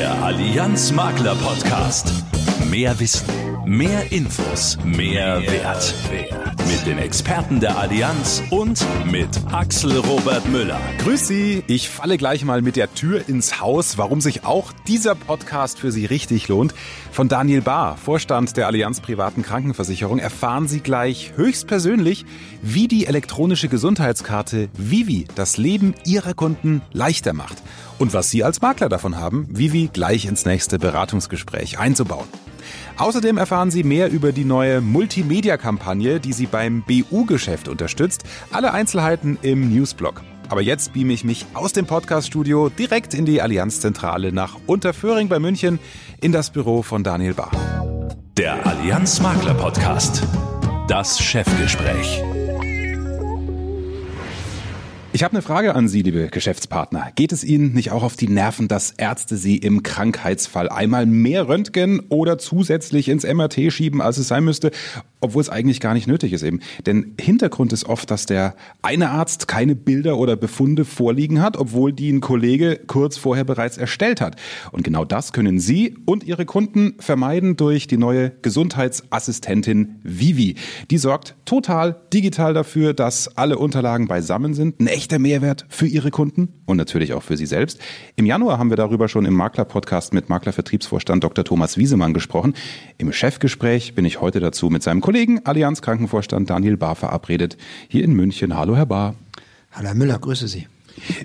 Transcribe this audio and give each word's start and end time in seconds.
Der 0.00 0.22
Allianz 0.22 0.92
Makler 0.92 1.34
Podcast. 1.34 2.10
Mehr 2.70 3.00
Wissen, 3.00 3.26
mehr 3.66 4.12
Infos, 4.12 4.78
mehr, 4.84 5.42
Wert. 5.42 5.92
Mit 6.68 6.86
den 6.86 6.98
Experten 6.98 7.58
der 7.58 7.76
Allianz 7.76 8.44
und 8.50 8.86
mit 9.10 9.28
Axel 9.50 9.98
Robert 9.98 10.48
Müller. 10.48 10.78
Grüß 10.98 11.26
Sie, 11.26 11.64
ich 11.66 11.88
falle 11.88 12.16
gleich 12.16 12.44
mal 12.44 12.62
mit 12.62 12.76
der 12.76 12.94
Tür 12.94 13.28
ins 13.28 13.60
Haus, 13.60 13.98
warum 13.98 14.20
sich 14.20 14.44
auch 14.44 14.70
dieser 14.86 15.16
Podcast 15.16 15.80
für 15.80 15.90
Sie 15.90 16.06
richtig 16.06 16.46
lohnt. 16.46 16.72
Von 17.10 17.28
Daniel 17.28 17.60
Bahr, 17.60 17.96
Vorstand 17.96 18.56
der 18.56 18.68
Allianz 18.68 19.00
Privaten 19.00 19.42
Krankenversicherung, 19.42 20.20
erfahren 20.20 20.68
Sie 20.68 20.78
gleich 20.78 21.32
höchstpersönlich, 21.34 22.24
wie 22.62 22.86
die 22.86 23.06
elektronische 23.06 23.66
Gesundheitskarte 23.66 24.68
Vivi 24.78 25.26
das 25.34 25.56
Leben 25.56 25.96
Ihrer 26.06 26.34
Kunden 26.34 26.82
leichter 26.92 27.32
macht 27.32 27.60
und 27.98 28.12
was 28.14 28.30
Sie 28.30 28.44
als 28.44 28.62
Makler 28.62 28.88
davon 28.88 29.16
haben, 29.16 29.48
Vivi 29.50 29.90
gleich 29.92 30.26
ins 30.26 30.44
nächste 30.44 30.78
Beratungsgespräch 30.78 31.80
einzubauen. 31.80 32.28
Außerdem 32.96 33.38
erfahren 33.38 33.70
Sie 33.70 33.84
mehr 33.84 34.10
über 34.10 34.32
die 34.32 34.44
neue 34.44 34.80
Multimedia-Kampagne, 34.80 36.20
die 36.20 36.32
Sie 36.32 36.46
beim 36.46 36.82
BU-Geschäft 36.82 37.68
unterstützt. 37.68 38.24
Alle 38.50 38.72
Einzelheiten 38.72 39.38
im 39.42 39.72
Newsblog. 39.72 40.22
Aber 40.48 40.62
jetzt 40.62 40.92
beame 40.92 41.12
ich 41.12 41.22
mich 41.22 41.46
aus 41.54 41.72
dem 41.72 41.86
Podcast-Studio 41.86 42.70
direkt 42.70 43.14
in 43.14 43.24
die 43.24 43.40
Allianzzentrale 43.40 44.32
nach 44.32 44.56
Unterföhring 44.66 45.28
bei 45.28 45.38
München 45.38 45.78
in 46.20 46.32
das 46.32 46.50
Büro 46.50 46.82
von 46.82 47.04
Daniel 47.04 47.34
Bahr. 47.34 47.52
Der 48.36 48.66
Allianz 48.66 49.20
Makler 49.20 49.54
Podcast. 49.54 50.24
Das 50.88 51.20
Chefgespräch. 51.20 52.20
Ich 55.20 55.24
habe 55.24 55.34
eine 55.34 55.42
Frage 55.42 55.74
an 55.74 55.86
Sie, 55.86 56.00
liebe 56.00 56.28
Geschäftspartner. 56.28 57.12
Geht 57.14 57.32
es 57.32 57.44
Ihnen 57.44 57.74
nicht 57.74 57.90
auch 57.90 58.04
auf 58.04 58.16
die 58.16 58.26
Nerven, 58.26 58.68
dass 58.68 58.92
Ärzte 58.92 59.36
Sie 59.36 59.58
im 59.58 59.82
Krankheitsfall 59.82 60.70
einmal 60.70 61.04
mehr 61.04 61.46
röntgen 61.46 62.00
oder 62.08 62.38
zusätzlich 62.38 63.10
ins 63.10 63.24
MRT 63.24 63.70
schieben, 63.70 64.00
als 64.00 64.16
es 64.16 64.28
sein 64.28 64.44
müsste, 64.44 64.70
obwohl 65.20 65.42
es 65.42 65.48
eigentlich 65.48 65.80
gar 65.80 65.94
nicht 65.94 66.06
nötig 66.06 66.32
ist 66.32 66.42
eben? 66.42 66.60
Denn 66.86 67.14
Hintergrund 67.20 67.72
ist 67.72 67.86
oft, 67.86 68.10
dass 68.10 68.26
der 68.26 68.54
eine 68.82 69.10
Arzt 69.10 69.48
keine 69.48 69.74
Bilder 69.74 70.18
oder 70.18 70.36
Befunde 70.36 70.84
vorliegen 70.84 71.40
hat, 71.40 71.56
obwohl 71.56 71.92
die 71.92 72.10
ein 72.10 72.20
Kollege 72.20 72.80
kurz 72.86 73.16
vorher 73.16 73.44
bereits 73.44 73.78
erstellt 73.78 74.20
hat. 74.20 74.36
Und 74.70 74.84
genau 74.84 75.04
das 75.04 75.32
können 75.32 75.58
Sie 75.58 75.96
und 76.04 76.24
Ihre 76.24 76.44
Kunden 76.44 76.94
vermeiden 76.98 77.56
durch 77.56 77.86
die 77.86 77.96
neue 77.96 78.30
Gesundheitsassistentin 78.42 80.00
Vivi. 80.02 80.56
Die 80.90 80.98
sorgt 80.98 81.36
total 81.46 82.00
digital 82.12 82.54
dafür, 82.54 82.92
dass 82.94 83.36
alle 83.36 83.58
Unterlagen 83.58 84.06
beisammen 84.06 84.54
sind 84.54 84.80
echter 84.90 85.18
Mehrwert 85.18 85.64
für 85.68 85.86
Ihre 85.86 86.10
Kunden 86.10 86.48
und 86.66 86.76
natürlich 86.76 87.14
auch 87.14 87.22
für 87.22 87.36
Sie 87.36 87.46
selbst. 87.46 87.78
Im 88.16 88.26
Januar 88.26 88.58
haben 88.58 88.70
wir 88.70 88.76
darüber 88.76 89.08
schon 89.08 89.24
im 89.24 89.34
Makler-Podcast 89.34 90.12
mit 90.12 90.28
Maklervertriebsvorstand 90.28 91.24
Dr. 91.24 91.44
Thomas 91.44 91.78
Wiesemann 91.78 92.12
gesprochen. 92.12 92.54
Im 92.98 93.12
Chefgespräch 93.12 93.94
bin 93.94 94.04
ich 94.04 94.20
heute 94.20 94.40
dazu 94.40 94.68
mit 94.68 94.82
seinem 94.82 95.00
Kollegen 95.10 95.44
Allianz 95.44 95.82
Krankenvorstand 95.82 96.48
Daniel 96.50 96.76
Bahr 96.76 96.94
verabredet, 96.94 97.56
hier 97.88 98.04
in 98.04 98.12
München. 98.12 98.56
Hallo, 98.56 98.76
Herr 98.76 98.86
Bahr. 98.86 99.16
Hallo, 99.72 99.88
Herr 99.88 99.96
Müller, 99.96 100.20
grüße 100.20 100.46
Sie. 100.46 100.68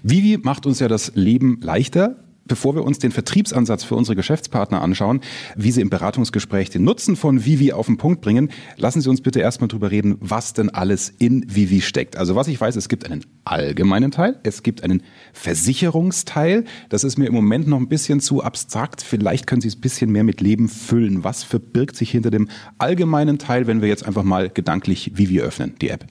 Vivi 0.02 0.40
macht 0.42 0.66
uns 0.66 0.80
ja 0.80 0.88
das 0.88 1.12
Leben 1.14 1.60
leichter 1.62 2.16
bevor 2.46 2.76
wir 2.76 2.84
uns 2.84 3.00
den 3.00 3.12
Vertriebsansatz 3.12 3.84
für 3.84 3.96
unsere 3.96 4.16
Geschäftspartner 4.16 4.82
anschauen, 4.82 5.22
wie 5.56 5.72
sie 5.72 5.82
im 5.82 5.90
Beratungsgespräch 5.90 6.70
den 6.70 6.84
Nutzen 6.84 7.16
von 7.16 7.46
Vivi 7.46 7.74
auf 7.74 7.88
den 7.88 7.98
Punkt 7.98 8.22
bringen, 8.22 8.50
lassen 8.78 9.02
Sie 9.02 9.10
uns 9.10 9.22
bitte 9.22 9.40
erstmal 9.40 9.68
drüber 9.68 9.92
reden, 9.92 10.18
was 10.20 10.54
denn 10.54 10.70
alles 10.70 11.14
in 11.18 11.46
Vivi 11.54 11.82
steckt. 11.82 12.18
Also 12.18 12.36
was 12.36 12.48
ich 12.48 12.60
weiß, 12.60 12.76
es 12.76 12.90
gibt 12.90 13.10
einen 13.10 13.26
allgemeinen 13.44 14.12
Teil, 14.12 14.40
es 14.44 14.64
gibt 14.64 14.84
einen 14.84 15.04
Versicherungsteil. 15.34 16.66
Das 16.90 17.04
ist 17.04 17.18
mir 17.18 17.28
im 17.28 17.34
Moment 17.34 17.68
noch 17.68 17.80
ein 17.80 17.90
bisschen 17.90 18.20
zu 18.20 18.44
abstrakt. 18.44 19.02
Vielleicht 19.02 19.48
können 19.48 19.62
Sie 19.62 19.68
es 19.68 19.76
ein 19.76 19.82
bisschen 19.82 20.12
mehr 20.12 20.24
mit 20.24 20.42
Leben 20.42 20.70
füllen. 20.70 21.24
Was 21.24 21.44
verbirgt 21.44 21.96
sich 21.96 22.12
hinter 22.12 22.32
dem 22.32 22.50
allgemeinen 22.78 23.38
Teil, 23.40 23.68
wenn 23.68 23.82
wir 23.82 23.90
jetzt 23.90 24.06
einfach 24.06 24.24
mal 24.24 24.50
gedanklich 24.50 25.12
Vivi 25.16 25.42
öffnen, 25.42 25.76
die 25.82 25.90
App? 25.90 26.06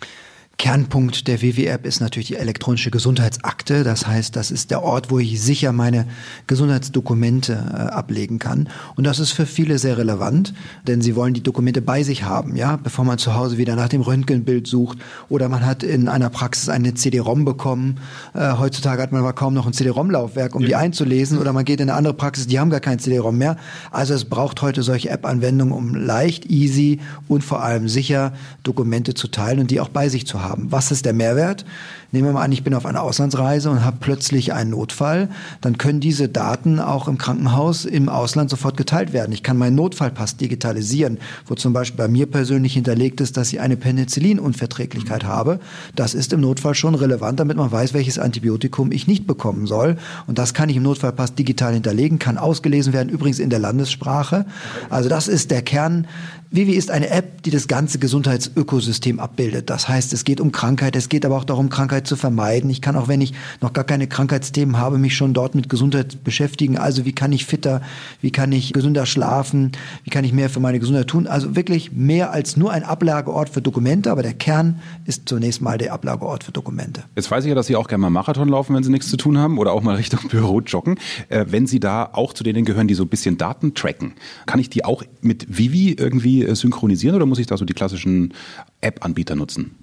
Kernpunkt 0.57 1.27
der 1.27 1.43
WW-App 1.43 1.85
ist 1.85 2.01
natürlich 2.01 2.29
die 2.29 2.37
elektronische 2.37 2.91
Gesundheitsakte. 2.91 3.83
Das 3.83 4.07
heißt, 4.07 4.37
das 4.37 4.51
ist 4.51 4.71
der 4.71 4.83
Ort, 4.83 5.11
wo 5.11 5.19
ich 5.19 5.41
sicher 5.43 5.73
meine 5.73 6.07
Gesundheitsdokumente 6.47 7.53
äh, 7.53 7.77
ablegen 7.77 8.39
kann. 8.39 8.69
Und 8.97 9.05
das 9.05 9.19
ist 9.19 9.33
für 9.33 9.47
viele 9.47 9.79
sehr 9.79 9.99
relevant, 9.99 10.55
denn 10.87 11.03
sie 11.03 11.17
wollen 11.17 11.35
die 11.35 11.43
Dokumente 11.43 11.83
bei 11.83 12.03
sich 12.03 12.25
haben, 12.25 12.57
ja, 12.57 12.77
bevor 12.77 13.05
man 13.05 13.19
zu 13.19 13.35
Hause 13.35 13.59
wieder 13.59 13.75
nach 13.75 13.89
dem 13.89 14.01
Röntgenbild 14.01 14.67
sucht 14.67 14.99
oder 15.29 15.49
man 15.49 15.67
hat 15.67 15.83
in 15.83 16.09
einer 16.09 16.31
Praxis 16.31 16.69
eine 16.69 16.95
CD-ROM 16.95 17.45
bekommen. 17.45 17.99
Äh, 18.33 18.53
heutzutage 18.57 19.03
hat 19.03 19.13
man 19.13 19.23
aber 19.23 19.33
kaum 19.33 19.55
noch 19.55 19.67
ein 19.67 19.73
CD-ROM-Laufwerk, 19.73 20.55
um 20.55 20.63
ja. 20.63 20.69
die 20.69 20.77
einzulesen 20.77 21.39
oder 21.39 21.53
man 21.53 21.65
geht 21.65 21.81
in 21.81 21.91
eine 21.91 21.99
andere 21.99 22.15
Praxis, 22.15 22.47
die 22.47 22.61
haben 22.61 22.71
gar 22.71 22.81
kein 22.81 23.01
CD-ROM 23.01 23.37
mehr. 23.37 23.57
Also 23.91 24.15
es 24.15 24.25
braucht 24.25 24.63
heute 24.63 24.83
solche 24.85 25.11
App-Anwendungen, 25.11 25.75
um 25.75 25.95
leicht, 25.95 26.47
easy 26.47 27.01
und 27.27 27.43
vor 27.43 27.63
allem 27.63 27.89
sicher 27.89 28.33
Dokumente 28.63 29.15
zu 29.15 29.29
teilen 29.29 29.59
und 29.59 29.71
die 29.71 29.81
auch 29.81 29.89
bei 29.89 30.09
sich 30.09 30.27
zu 30.27 30.43
haben 30.43 30.44
haben. 30.45 30.71
Was 30.71 30.91
ist 30.91 31.05
der 31.05 31.13
Mehrwert? 31.13 31.65
Nehmen 32.15 32.29
wir 32.29 32.33
mal 32.35 32.45
an, 32.45 32.53
ich 32.53 32.63
bin 32.63 32.75
auf 32.75 32.87
einer 32.87 33.03
Auslandsreise 33.03 33.71
und 33.71 33.85
habe 33.85 33.97
plötzlich 33.99 34.53
einen 34.53 34.71
Notfall. 34.71 35.29
Dann 35.61 35.79
können 35.79 35.99
diese 35.99 36.29
Daten 36.29 36.79
auch 36.79 37.09
im 37.09 37.19
Krankenhaus 37.19 37.85
im 37.85 38.09
Ausland 38.09 38.51
sofort 38.51 38.77
geteilt 38.77 39.13
werden. 39.13 39.33
Ich 39.33 39.43
kann 39.43 39.57
meinen 39.57 39.75
Notfallpass 39.75 40.37
digitalisieren, 40.37 41.19
wo 41.47 41.57
zum 41.57 41.73
Beispiel 41.73 41.99
bei 41.99 42.07
mir 42.07 42.27
persönlich 42.27 42.75
hinterlegt 42.75 43.21
ist, 43.21 43.37
dass 43.37 43.53
ich 43.53 43.59
eine 43.61 43.77
Penicillinunverträglichkeit 43.77 45.25
habe. 45.25 45.59
Das 45.97 46.15
ist 46.15 46.33
im 46.33 46.41
Notfall 46.41 46.77
schon 46.77 46.95
relevant, 46.95 47.41
damit 47.41 47.57
man 47.57 47.73
weiß, 47.73 47.95
welches 47.95 48.21
Antibiotikum 48.21 48.93
ich 48.93 49.09
nicht 49.09 49.27
bekommen 49.27 49.67
soll. 49.67 49.97
Und 50.29 50.39
das 50.39 50.55
kann 50.55 50.69
ich 50.69 50.77
im 50.77 50.85
Notfallpass 50.85 51.35
digital 51.35 51.75
hinterlegen, 51.75 52.21
kann 52.21 52.39
ausgelesen 52.39 52.93
werden, 52.93 53.09
übrigens 53.09 53.41
in 53.41 53.51
der 53.51 53.59
Landessprache. 53.59 54.47
Also 54.89 55.09
das 55.09 55.27
ist 55.27 55.51
der 55.51 55.63
Kern. 55.63 56.07
Vivi 56.55 56.75
ist 56.75 56.93
eine 56.93 57.11
App, 57.11 57.43
die 57.43 57.51
das 57.51 57.67
ganze 57.67 57.99
Gesundheitsökosystem 57.99 59.19
abbildet. 59.19 59.71
Das 59.71 59.89
heißt, 59.89 60.13
es 60.13 60.23
geht 60.23 60.41
um 60.41 60.53
Krankheit, 60.53 60.95
es 60.95 61.09
geht 61.09 61.27
aber 61.27 61.37
auch 61.37 61.45
darum, 61.45 61.69
Krankheit 61.69 62.04
Krankheit 62.05 62.07
zu 62.07 62.17
vermeiden. 62.17 62.71
Ich 62.71 62.81
kann 62.81 62.97
auch, 62.97 63.09
wenn 63.09 63.21
ich 63.21 63.33
noch 63.61 63.73
gar 63.73 63.85
keine 63.85 64.07
Krankheitsthemen 64.07 64.79
habe, 64.79 64.99
mich 64.99 65.17
schon 65.17 65.33
dort 65.33 65.55
mit 65.55 65.69
Gesundheit 65.69 66.23
beschäftigen. 66.23 66.79
Also 66.79 67.05
wie 67.05 67.13
kann 67.13 67.33
ich 67.33 67.47
fitter, 67.47 67.81
wie 68.21 68.31
kann 68.31 68.53
ich 68.53 68.73
gesünder 68.73 69.07
schlafen, 69.07 69.73
wie 70.05 70.11
kann 70.11 70.25
ich 70.25 70.33
mehr 70.33 70.51
für 70.51 70.61
meine 70.61 70.79
Gesundheit 70.79 71.09
tun. 71.09 71.27
Also 71.27 71.57
wirklich 71.57 71.93
mehr 71.93 72.33
als 72.33 72.57
nur 72.57 72.73
ein 72.73 72.85
Ablageort 72.85 73.49
für 73.49 73.63
Dokumente, 73.63 74.11
aber 74.11 74.23
der 74.23 74.35
Kern 74.35 74.81
ist 75.07 75.29
zunächst 75.29 75.63
mal 75.63 75.79
der 75.79 75.93
Ablageort 75.93 76.45
für 76.45 76.53
Dokumente. 76.53 77.05
Jetzt 77.17 77.31
weiß 77.31 77.45
ich 77.45 77.49
ja, 77.49 77.55
dass 77.55 77.67
Sie 77.67 77.77
auch 77.77 77.89
gerne 77.89 78.03
mal 78.03 78.11
Marathon 78.11 78.49
laufen, 78.49 78.75
wenn 78.75 78.85
Sie 78.85 78.91
nichts 78.91 79.09
zu 79.09 79.17
tun 79.17 79.39
haben 79.39 79.59
oder 79.59 79.73
auch 79.73 79.83
mal 79.83 79.97
Richtung 79.97 80.29
Büro 80.29 80.61
joggen. 80.61 80.99
Äh, 81.29 81.47
wenn 81.49 81.67
Sie 81.67 81.81
da 81.81 82.11
auch 82.13 82.33
zu 82.33 82.45
denen 82.45 82.65
gehören, 82.65 82.89
die 82.89 82.95
so 82.95 83.05
ein 83.05 83.09
bisschen 83.09 83.39
Daten 83.39 83.75
tracken, 83.75 84.13
kann 84.47 84.61
ich 84.61 84.69
die 84.69 84.85
auch 84.85 85.03
mit 85.23 85.47
Vivi 85.57 85.93
irgendwie 85.93 86.45
äh, 86.45 86.55
synchronisieren 86.55 87.17
oder 87.17 87.27
muss 87.27 87.39
ich 87.39 87.47
da 87.47 87.57
so 87.57 87.65
die 87.65 87.75
klassischen 87.75 88.35
App-Anbieter 88.81 89.35
nutzen? 89.35 89.77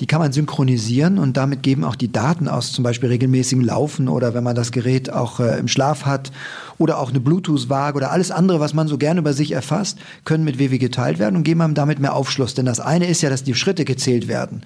Die 0.00 0.06
kann 0.06 0.20
man 0.20 0.32
synchronisieren 0.32 1.18
und 1.18 1.36
damit 1.36 1.62
geben 1.62 1.84
auch 1.84 1.96
die 1.96 2.12
Daten 2.12 2.46
aus 2.46 2.72
zum 2.72 2.84
Beispiel 2.84 3.08
regelmäßigem 3.08 3.64
Laufen 3.64 4.08
oder 4.08 4.32
wenn 4.32 4.44
man 4.44 4.54
das 4.54 4.70
Gerät 4.70 5.12
auch 5.12 5.40
äh, 5.40 5.58
im 5.58 5.66
Schlaf 5.66 6.06
hat 6.06 6.30
oder 6.78 6.98
auch 6.98 7.10
eine 7.10 7.18
Bluetooth-Waage 7.18 7.96
oder 7.96 8.12
alles 8.12 8.30
andere, 8.30 8.60
was 8.60 8.74
man 8.74 8.86
so 8.86 8.96
gerne 8.96 9.20
über 9.20 9.32
sich 9.32 9.52
erfasst, 9.52 9.98
können 10.24 10.44
mit 10.44 10.58
WW 10.60 10.78
geteilt 10.78 11.18
werden 11.18 11.34
und 11.34 11.42
geben 11.42 11.62
einem 11.62 11.74
damit 11.74 11.98
mehr 11.98 12.14
Aufschluss. 12.14 12.54
Denn 12.54 12.66
das 12.66 12.78
eine 12.78 13.06
ist 13.06 13.22
ja, 13.22 13.30
dass 13.30 13.42
die 13.42 13.54
Schritte 13.54 13.84
gezählt 13.84 14.28
werden. 14.28 14.62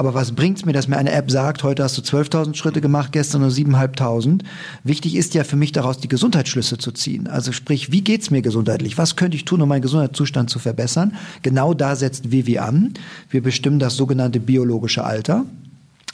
Aber 0.00 0.14
was 0.14 0.32
bringt's 0.32 0.64
mir, 0.64 0.72
dass 0.72 0.88
mir 0.88 0.96
eine 0.96 1.12
App 1.12 1.30
sagt, 1.30 1.62
heute 1.62 1.84
hast 1.84 1.98
du 1.98 2.00
12.000 2.00 2.54
Schritte 2.54 2.80
gemacht, 2.80 3.12
gestern 3.12 3.42
nur 3.42 3.50
7.500? 3.50 4.44
Wichtig 4.82 5.14
ist 5.14 5.34
ja 5.34 5.44
für 5.44 5.56
mich 5.56 5.72
daraus 5.72 5.98
die 5.98 6.08
Gesundheitsschlüsse 6.08 6.78
zu 6.78 6.90
ziehen. 6.92 7.26
Also 7.26 7.52
sprich, 7.52 7.92
wie 7.92 8.00
geht's 8.00 8.30
mir 8.30 8.40
gesundheitlich? 8.40 8.96
Was 8.96 9.16
könnte 9.16 9.36
ich 9.36 9.44
tun, 9.44 9.60
um 9.60 9.68
meinen 9.68 9.82
Gesundheitszustand 9.82 10.48
zu 10.48 10.58
verbessern? 10.58 11.16
Genau 11.42 11.74
da 11.74 11.96
setzt 11.96 12.32
Vivi 12.32 12.56
an. 12.56 12.94
Wir 13.28 13.42
bestimmen 13.42 13.78
das 13.78 13.94
sogenannte 13.96 14.40
biologische 14.40 15.04
Alter. 15.04 15.44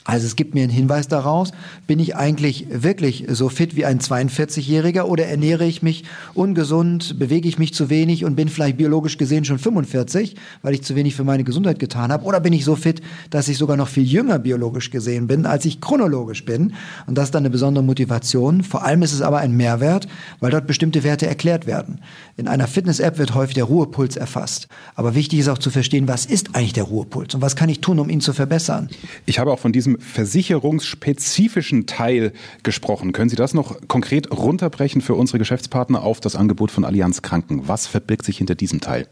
Also 0.07 0.25
es 0.25 0.37
gibt 0.37 0.55
mir 0.55 0.63
einen 0.63 0.71
Hinweis 0.71 1.09
daraus, 1.09 1.51
bin 1.85 1.99
ich 1.99 2.15
eigentlich 2.15 2.65
wirklich 2.69 3.25
so 3.27 3.49
fit 3.49 3.75
wie 3.75 3.83
ein 3.83 3.99
42-Jähriger 3.99 5.01
oder 5.01 5.25
ernähre 5.25 5.65
ich 5.65 5.83
mich 5.83 6.05
ungesund, 6.33 7.19
bewege 7.19 7.49
ich 7.49 7.59
mich 7.59 7.73
zu 7.73 7.89
wenig 7.89 8.23
und 8.23 8.37
bin 8.37 8.47
vielleicht 8.47 8.77
biologisch 8.77 9.17
gesehen 9.17 9.43
schon 9.43 9.59
45, 9.59 10.37
weil 10.61 10.73
ich 10.73 10.83
zu 10.83 10.95
wenig 10.95 11.13
für 11.13 11.25
meine 11.25 11.43
Gesundheit 11.43 11.77
getan 11.77 12.13
habe? 12.13 12.23
Oder 12.23 12.39
bin 12.39 12.53
ich 12.53 12.63
so 12.63 12.77
fit, 12.77 13.01
dass 13.31 13.49
ich 13.49 13.57
sogar 13.57 13.75
noch 13.75 13.89
viel 13.89 14.05
jünger 14.05 14.39
biologisch 14.39 14.91
gesehen 14.91 15.27
bin, 15.27 15.45
als 15.45 15.65
ich 15.65 15.81
chronologisch 15.81 16.45
bin? 16.45 16.73
Und 17.05 17.17
das 17.17 17.25
ist 17.25 17.35
dann 17.35 17.41
eine 17.41 17.49
besondere 17.49 17.83
Motivation. 17.83 18.63
Vor 18.63 18.85
allem 18.85 19.01
ist 19.01 19.11
es 19.11 19.21
aber 19.21 19.39
ein 19.39 19.57
Mehrwert, 19.57 20.07
weil 20.39 20.51
dort 20.51 20.67
bestimmte 20.67 21.03
Werte 21.03 21.27
erklärt 21.27 21.67
werden. 21.67 21.99
In 22.37 22.47
einer 22.47 22.67
Fitness-App 22.67 23.17
wird 23.17 23.35
häufig 23.35 23.55
der 23.55 23.65
Ruhepuls 23.65 24.15
erfasst. 24.15 24.69
Aber 24.95 25.15
wichtig 25.15 25.39
ist 25.39 25.49
auch 25.49 25.57
zu 25.57 25.69
verstehen, 25.69 26.07
was 26.07 26.25
ist 26.25 26.55
eigentlich 26.55 26.71
der 26.71 26.85
Ruhepuls 26.85 27.35
und 27.35 27.41
was 27.41 27.57
kann 27.57 27.67
ich 27.67 27.81
tun, 27.81 27.99
um 27.99 28.09
ihn 28.09 28.21
zu 28.21 28.31
verbessern? 28.31 28.87
Ich 29.25 29.37
habe 29.39 29.51
auch 29.51 29.59
von 29.59 29.73
diesem 29.73 29.96
versicherungsspezifischen 29.99 31.85
Teil 31.85 32.33
gesprochen. 32.63 33.11
Können 33.11 33.29
Sie 33.29 33.35
das 33.35 33.53
noch 33.53 33.77
konkret 33.87 34.31
runterbrechen 34.31 35.01
für 35.01 35.15
unsere 35.15 35.39
Geschäftspartner 35.39 36.03
auf 36.03 36.19
das 36.19 36.35
Angebot 36.35 36.71
von 36.71 36.85
Allianz 36.85 37.21
Kranken? 37.21 37.67
Was 37.67 37.87
verbirgt 37.87 38.25
sich 38.25 38.37
hinter 38.37 38.55
diesem 38.55 38.81
Teil? 38.81 39.07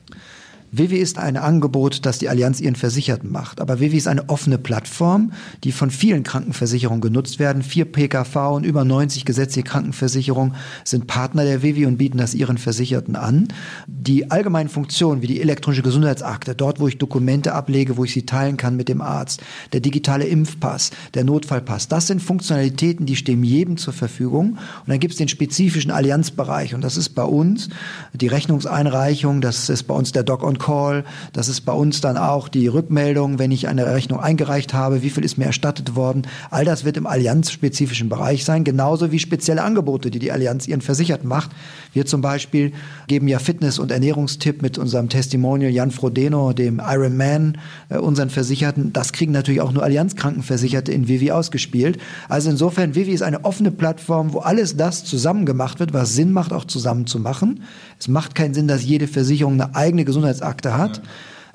Vivi 0.77 0.97
ist 0.97 1.17
ein 1.17 1.37
Angebot, 1.37 2.05
das 2.05 2.17
die 2.17 2.27
Allianz 2.27 2.59
ihren 2.59 2.75
Versicherten 2.75 3.31
macht. 3.31 3.61
Aber 3.61 3.79
Vivi 3.79 3.95
ist 3.95 4.09
eine 4.09 4.27
offene 4.27 4.57
Plattform, 4.57 5.31
die 5.63 5.71
von 5.71 5.89
vielen 5.89 6.23
Krankenversicherungen 6.23 6.99
genutzt 6.99 7.39
werden. 7.39 7.63
Vier 7.63 7.85
PKV 7.85 8.35
und 8.55 8.65
über 8.65 8.83
90 8.83 9.23
gesetzliche 9.23 9.65
Krankenversicherungen 9.65 10.55
sind 10.83 11.07
Partner 11.07 11.45
der 11.45 11.61
Vivi 11.61 11.85
und 11.85 11.97
bieten 11.97 12.17
das 12.17 12.33
ihren 12.33 12.57
Versicherten 12.57 13.15
an. 13.15 13.47
Die 13.87 14.31
allgemeinen 14.31 14.67
Funktionen 14.67 15.21
wie 15.21 15.27
die 15.27 15.39
elektronische 15.39 15.81
Gesundheitsakte, 15.81 16.55
dort 16.55 16.81
wo 16.81 16.89
ich 16.89 16.97
Dokumente 16.97 17.53
ablege, 17.53 17.95
wo 17.95 18.03
ich 18.03 18.11
sie 18.11 18.25
teilen 18.25 18.57
kann 18.57 18.75
mit 18.75 18.89
dem 18.89 18.99
Arzt, 18.99 19.41
der 19.71 19.79
digitale 19.79 20.25
Impfpass, 20.25 20.91
der 21.13 21.23
Notfallpass, 21.23 21.87
das 21.87 22.07
sind 22.07 22.21
Funktionalitäten, 22.21 23.05
die 23.05 23.15
stehen 23.15 23.45
jedem 23.45 23.77
zur 23.77 23.93
Verfügung. 23.93 24.57
Und 24.57 24.89
dann 24.89 24.99
gibt 24.99 25.13
es 25.13 25.17
den 25.17 25.29
spezifischen 25.29 25.91
Allianzbereich 25.91 26.75
und 26.75 26.81
das 26.81 26.97
ist 26.97 27.09
bei 27.09 27.23
uns 27.23 27.69
die 28.13 28.27
Rechnungseinreichung, 28.27 29.39
das 29.39 29.69
ist 29.69 29.83
bei 29.83 29.93
uns 29.93 30.11
der 30.11 30.23
Doc-on-Call, 30.65 31.03
das 31.33 31.47
ist 31.47 31.61
bei 31.61 31.73
uns 31.73 32.01
dann 32.01 32.17
auch 32.17 32.47
die 32.47 32.67
Rückmeldung, 32.67 33.39
wenn 33.39 33.51
ich 33.51 33.67
eine 33.67 33.85
Rechnung 33.85 34.19
eingereicht 34.19 34.73
habe, 34.73 35.03
wie 35.03 35.09
viel 35.09 35.23
ist 35.23 35.37
mir 35.37 35.45
erstattet 35.45 35.95
worden. 35.95 36.23
All 36.49 36.65
das 36.65 36.85
wird 36.85 36.97
im 36.97 37.07
allianzspezifischen 37.07 38.09
Bereich 38.09 38.45
sein, 38.45 38.63
genauso 38.63 39.11
wie 39.11 39.19
spezielle 39.19 39.63
Angebote, 39.63 40.11
die 40.11 40.19
die 40.19 40.31
Allianz 40.31 40.67
ihren 40.67 40.81
Versicherten 40.81 41.27
macht. 41.27 41.51
Wir 41.93 42.05
zum 42.05 42.21
Beispiel 42.21 42.73
geben 43.07 43.27
ja 43.27 43.39
Fitness- 43.39 43.79
und 43.79 43.91
Ernährungstipp 43.91 44.61
mit 44.61 44.77
unserem 44.77 45.09
Testimonial 45.09 45.71
Jan 45.71 45.91
Frodeno, 45.91 46.53
dem 46.53 46.81
Ironman, 46.85 47.57
äh, 47.89 47.97
unseren 47.97 48.29
Versicherten. 48.29 48.91
Das 48.91 49.13
kriegen 49.13 49.31
natürlich 49.31 49.61
auch 49.61 49.71
nur 49.71 49.83
Allianz-Krankenversicherte 49.83 50.91
in 50.91 51.07
Vivi 51.07 51.31
ausgespielt. 51.31 51.99
Also 52.27 52.49
insofern, 52.49 52.95
Vivi 52.95 53.11
ist 53.11 53.21
eine 53.21 53.45
offene 53.45 53.71
Plattform, 53.71 54.33
wo 54.33 54.39
alles 54.39 54.77
das 54.77 55.03
zusammen 55.03 55.45
gemacht 55.45 55.79
wird, 55.79 55.93
was 55.93 56.15
Sinn 56.15 56.31
macht, 56.31 56.51
auch 56.51 56.65
zusammen 56.65 57.07
zu 57.07 57.19
machen. 57.19 57.61
Es 57.99 58.07
macht 58.07 58.35
keinen 58.35 58.53
Sinn, 58.53 58.67
dass 58.67 58.83
jede 58.83 59.07
Versicherung 59.07 59.53
eine 59.53 59.75
eigene 59.75 60.05
Gesundheitsakte 60.05 60.54
hat. 60.77 60.97
Ja. 60.97 61.03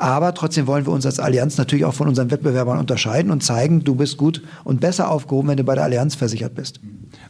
Aber 0.00 0.32
trotzdem 0.32 0.66
wollen 0.66 0.86
wir 0.86 0.94
uns 0.94 1.04
als 1.04 1.20
Allianz 1.20 1.58
natürlich 1.58 1.84
auch 1.84 1.92
von 1.92 2.08
unseren 2.08 2.30
Wettbewerbern 2.30 2.78
unterscheiden 2.78 3.30
und 3.30 3.42
zeigen, 3.42 3.84
du 3.84 3.94
bist 3.94 4.16
gut 4.16 4.40
und 4.64 4.80
besser 4.80 5.10
aufgehoben, 5.10 5.48
wenn 5.48 5.58
du 5.58 5.64
bei 5.64 5.74
der 5.74 5.84
Allianz 5.84 6.14
versichert 6.14 6.54
bist. 6.54 6.80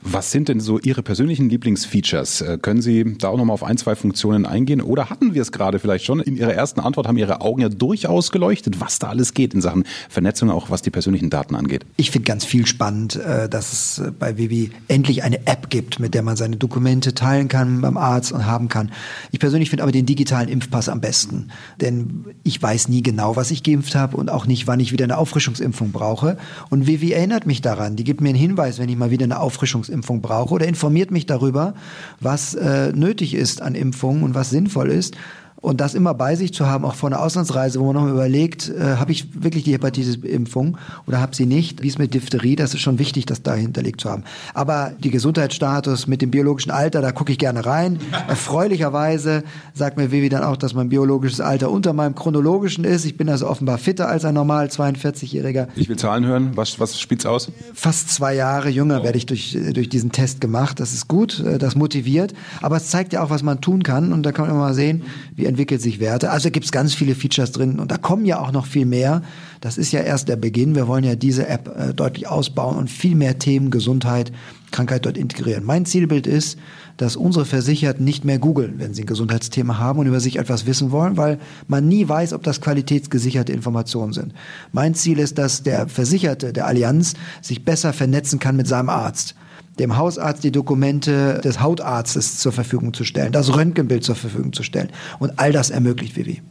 Was 0.03 0.31
sind 0.31 0.49
denn 0.49 0.61
so 0.61 0.79
Ihre 0.79 1.03
persönlichen 1.03 1.49
Lieblingsfeatures? 1.49 2.41
Äh, 2.41 2.59
können 2.59 2.81
Sie 2.81 3.19
da 3.19 3.29
auch 3.29 3.37
nochmal 3.37 3.55
auf 3.55 3.65
ein, 3.65 3.77
zwei 3.77 3.95
Funktionen 3.95 4.47
eingehen? 4.47 4.81
Oder 4.81 5.11
hatten 5.11 5.35
wir 5.35 5.43
es 5.43 5.53
gerade 5.53 5.79
vielleicht 5.79 6.05
schon? 6.05 6.21
In 6.21 6.37
Ihrer 6.37 6.55
ersten 6.55 6.81
Antwort 6.81 7.07
haben 7.07 7.19
Ihre 7.19 7.41
Augen 7.41 7.61
ja 7.61 7.69
durchaus 7.69 8.31
geleuchtet, 8.31 8.81
was 8.81 8.99
da 8.99 9.09
alles 9.09 9.35
geht 9.35 9.53
in 9.53 9.61
Sachen 9.61 9.85
Vernetzung, 10.09 10.51
auch 10.51 10.71
was 10.71 10.83
die 10.83 10.91
persönlichen 10.91 11.29
Daten 11.29 11.55
angeht. 11.55 11.85
Ich 11.97 12.11
finde 12.11 12.27
ganz 12.27 12.45
viel 12.45 12.67
spannend, 12.67 13.17
äh, 13.17 13.49
dass 13.49 13.73
es 13.73 14.03
bei 14.19 14.39
Vivi 14.39 14.71
endlich 14.89 15.23
eine 15.23 15.47
App 15.47 15.71
gibt, 15.71 16.01
mit 16.01 16.15
der 16.15 16.23
man 16.23 16.37
seine 16.37 16.57
Dokumente 16.57 17.15
teilen 17.15 17.49
kann 17.49 17.81
beim 17.81 17.97
Arzt 17.97 18.33
und 18.33 18.47
haben 18.47 18.69
kann. 18.69 18.93
Ich 19.33 19.41
persönlich 19.41 19.71
finde 19.71 19.83
aber 19.83 19.93
den 19.93 20.07
digitalen 20.07 20.49
Impfpass 20.49 20.89
am 20.89 21.01
besten. 21.01 21.49
Denn 21.81 22.25
ich 22.43 22.60
weiß 22.61 22.89
nie 22.89 23.03
genau, 23.03 23.37
was 23.37 23.51
ich 23.51 23.63
geimpft 23.63 23.95
habe 23.95 24.17
und 24.17 24.31
auch 24.31 24.47
nicht, 24.47 24.67
wann 24.67 24.81
ich 24.81 24.93
wieder 24.93 25.05
eine 25.05 25.19
Auffrischungsimpfung 25.19 25.93
brauche. 25.93 26.37
Und 26.69 26.87
Vivi 26.87 27.13
erinnert 27.13 27.47
mich 27.47 27.61
daran. 27.61 27.97
Die 27.97 28.05
gibt 28.05 28.21
mir 28.21 28.31
einen 28.31 28.39
Hinweis, 28.39 28.79
wenn 28.79 28.89
ich 28.89 28.97
mal 28.97 29.11
wieder 29.11 29.25
eine 29.25 29.41
Auffrischungsimpfung 29.41 30.01
Impfung 30.01 30.23
brauche 30.23 30.55
oder 30.55 30.67
informiert 30.67 31.11
mich 31.11 31.27
darüber, 31.27 31.75
was 32.21 32.55
äh, 32.55 32.93
nötig 32.93 33.35
ist 33.35 33.61
an 33.61 33.75
Impfungen 33.75 34.23
und 34.23 34.35
was 34.35 34.51
sinnvoll 34.51 34.91
ist. 34.91 35.17
Und 35.61 35.81
das 35.81 35.95
immer 35.95 36.15
bei 36.15 36.37
sich 36.37 36.55
zu 36.55 36.67
haben, 36.67 36.87
auch 36.87 36.95
vor 36.95 37.11
einer 37.11 37.21
Auslandsreise, 37.21 37.81
wo 37.81 37.87
man 37.87 37.95
nochmal 37.95 38.13
überlegt, 38.13 38.71
äh, 38.71 38.97
habe 38.97 39.13
ich 39.13 39.43
wirklich 39.43 39.65
die 39.65 39.75
Hepatitis-Impfung 39.75 40.79
oder 41.07 41.21
habe 41.21 41.37
sie 41.37 41.45
nicht? 41.45 41.83
Wie 41.83 41.89
ist 41.89 41.99
mit 41.99 42.15
Diphtherie? 42.15 42.57
Das 42.57 42.73
ist 42.73 42.81
schon 42.81 42.99
wichtig, 42.99 43.27
das 43.27 43.43
da 43.43 43.55
hinterlegt 43.55 44.01
zu 44.01 44.09
haben. 44.09 44.25
Aber 44.55 44.93
die 44.99 45.11
Gesundheitsstatus 45.11 46.07
mit 46.07 46.23
dem 46.23 46.31
biologischen 46.31 46.71
Alter, 46.71 47.03
da 47.03 47.13
gucke 47.13 47.33
ich 47.33 47.39
gerne 47.39 47.67
rein. 47.67 48.01
Erfreulicherweise 48.29 49.45
sagt 49.75 49.99
mir 49.99 50.11
Vivi 50.11 50.31
dann 50.31 50.45
auch, 50.45 50.57
dass 50.57 50.73
mein 50.73 50.89
biologisches 50.89 51.43
Alter 51.43 51.71
unter 51.71 51.93
meinem 51.93 52.15
chronologischen 52.15 52.85
ist. 52.85 53.05
Ich 53.05 53.19
bin 53.19 53.29
also 53.29 53.47
offenbar 53.47 53.77
fitter 53.77 54.09
als 54.09 54.25
ein 54.25 54.35
normal 54.35 54.69
42-Jähriger. 54.69 55.69
Ich 55.77 55.91
will 55.91 55.97
Zahlen 55.97 56.25
hören. 56.25 56.53
Was, 56.55 56.81
was 56.81 56.99
spielt's 56.99 57.27
aus? 57.27 57.53
Fast 57.75 58.09
zwei 58.09 58.35
Jahre 58.35 58.71
jünger 58.71 59.01
oh. 59.03 59.05
werde 59.05 59.19
ich 59.19 59.27
durch, 59.27 59.59
durch 59.75 59.91
diesen 59.91 60.11
Test 60.11 60.41
gemacht. 60.41 60.81
Das 60.81 60.95
ist 60.95 61.07
gut, 61.07 61.41
äh, 61.41 61.59
das 61.59 61.75
motiviert. 61.75 62.33
Aber 62.63 62.77
es 62.77 62.89
zeigt 62.89 63.13
ja 63.13 63.23
auch, 63.23 63.29
was 63.29 63.43
man 63.43 63.61
tun 63.61 63.83
kann. 63.83 64.15
Und 64.15 64.23
da 64.23 64.33
kann 64.33 64.47
man 64.47 64.55
immer 64.55 64.65
mal 64.65 64.75
sehen, 64.75 65.03
wie 65.37 65.50
entwickelt 65.51 65.83
sich 65.83 66.01
Werte. 66.01 66.31
Also 66.31 66.51
gibt 66.51 66.65
es 66.65 66.73
ganz 66.73 66.95
viele 66.95 67.15
Features 67.15 67.53
drin 67.53 67.79
und 67.79 67.91
da 67.91 67.99
kommen 67.99 68.25
ja 68.25 68.41
auch 68.41 68.53
noch 68.53 68.67
viel 68.67 68.87
mehr. 68.87 69.23
Das 69.61 69.77
ist 69.77 69.93
ja 69.93 70.01
erst 70.01 70.29
der 70.29 70.37
Beginn. 70.37 70.75
Wir 70.75 70.89
wollen 70.89 71.05
ja 71.05 71.17
diese 71.17 71.47
App 71.47 71.69
äh, 71.77 71.93
deutlich 71.93 72.29
ausbauen 72.29 72.79
und 72.79 72.89
viel 72.89 73.15
mehr 73.15 73.39
Themen 73.39 73.71
Gesundheit, 73.71 74.33
Krankheit 74.71 75.05
dort 75.05 75.19
integrieren. 75.19 75.65
Mein 75.65 75.85
Zielbild 75.85 76.27
ist, 76.27 76.59
dass 76.97 77.17
unsere 77.17 77.45
Versicherten 77.45 78.05
nicht 78.05 78.25
mehr 78.25 78.39
googeln, 78.39 78.75
wenn 78.79 78.95
sie 78.95 79.03
ein 79.03 79.07
Gesundheitsthema 79.07 79.79
haben 79.79 79.99
und 79.99 80.07
über 80.07 80.21
sich 80.21 80.37
etwas 80.37 80.67
wissen 80.67 80.93
wollen, 80.93 81.17
weil 81.17 81.39
man 81.67 81.89
nie 81.89 82.09
weiß, 82.09 82.33
ob 82.33 82.43
das 82.43 82.61
qualitätsgesicherte 82.61 83.53
Informationen 83.53 84.13
sind. 84.13 84.33
Mein 84.73 84.95
Ziel 84.95 85.19
ist, 85.19 85.39
dass 85.39 85.63
der 85.63 85.89
Versicherte 85.89 86.53
der 86.53 86.67
Allianz 86.67 87.15
sich 87.43 87.65
besser 87.65 87.93
vernetzen 87.93 88.39
kann 88.39 88.57
mit 88.57 88.69
seinem 88.69 88.89
Arzt 88.89 89.35
dem 89.81 89.97
Hausarzt 89.97 90.45
die 90.45 90.53
Dokumente 90.53 91.41
des 91.43 91.61
Hautarztes 91.61 92.39
zur 92.39 92.53
Verfügung 92.53 92.95
zu 92.95 93.05
stellen, 93.05 93.33
das 93.33 93.55
Röntgenbild 93.55 94.05
zur 94.05 94.15
Verfügung 94.15 94.53
zu 94.53 94.63
stellen. 94.63 94.91
Und 95.19 95.39
all 95.39 95.53
das 95.53 95.71
ermöglicht 95.71 96.17
Vivi. 96.17 96.43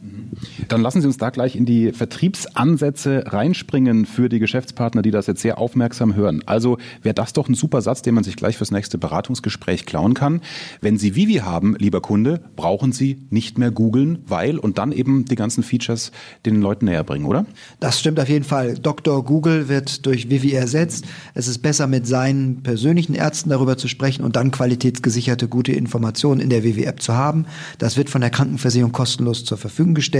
Dann 0.68 0.82
lassen 0.82 1.00
Sie 1.00 1.06
uns 1.06 1.16
da 1.16 1.30
gleich 1.30 1.56
in 1.56 1.66
die 1.66 1.92
Vertriebsansätze 1.92 3.24
reinspringen 3.26 4.06
für 4.06 4.28
die 4.28 4.38
Geschäftspartner, 4.38 5.02
die 5.02 5.10
das 5.10 5.26
jetzt 5.26 5.42
sehr 5.42 5.58
aufmerksam 5.58 6.14
hören. 6.14 6.42
Also 6.46 6.78
wäre 7.02 7.14
das 7.14 7.32
doch 7.32 7.48
ein 7.48 7.54
super 7.54 7.82
Satz, 7.82 8.02
den 8.02 8.14
man 8.14 8.24
sich 8.24 8.36
gleich 8.36 8.56
fürs 8.56 8.70
nächste 8.70 8.98
Beratungsgespräch 8.98 9.86
klauen 9.86 10.14
kann. 10.14 10.40
Wenn 10.80 10.98
Sie 10.98 11.16
Vivi 11.16 11.36
haben, 11.36 11.74
lieber 11.78 12.00
Kunde, 12.00 12.40
brauchen 12.56 12.92
Sie 12.92 13.26
nicht 13.30 13.58
mehr 13.58 13.70
googeln, 13.70 14.20
weil 14.26 14.58
und 14.58 14.78
dann 14.78 14.92
eben 14.92 15.24
die 15.24 15.36
ganzen 15.36 15.62
Features 15.62 16.12
den 16.46 16.60
Leuten 16.60 16.84
näher 16.84 17.04
bringen, 17.04 17.26
oder? 17.26 17.46
Das 17.80 17.98
stimmt 17.98 18.20
auf 18.20 18.28
jeden 18.28 18.44
Fall. 18.44 18.74
Dr. 18.74 19.24
Google 19.24 19.68
wird 19.68 20.06
durch 20.06 20.30
Vivi 20.30 20.52
ersetzt. 20.52 21.06
Es 21.34 21.48
ist 21.48 21.58
besser, 21.58 21.86
mit 21.86 22.06
seinen 22.06 22.62
persönlichen 22.62 23.14
Ärzten 23.14 23.50
darüber 23.50 23.76
zu 23.76 23.88
sprechen 23.88 24.24
und 24.24 24.36
dann 24.36 24.50
qualitätsgesicherte 24.50 25.48
gute 25.48 25.72
Informationen 25.72 26.40
in 26.40 26.50
der 26.50 26.62
Vivi-App 26.62 27.02
zu 27.02 27.14
haben. 27.14 27.46
Das 27.78 27.96
wird 27.96 28.10
von 28.10 28.20
der 28.20 28.30
Krankenversicherung 28.30 28.92
kostenlos 28.92 29.44
zur 29.44 29.58
Verfügung 29.58 29.94
gestellt. 29.94 30.19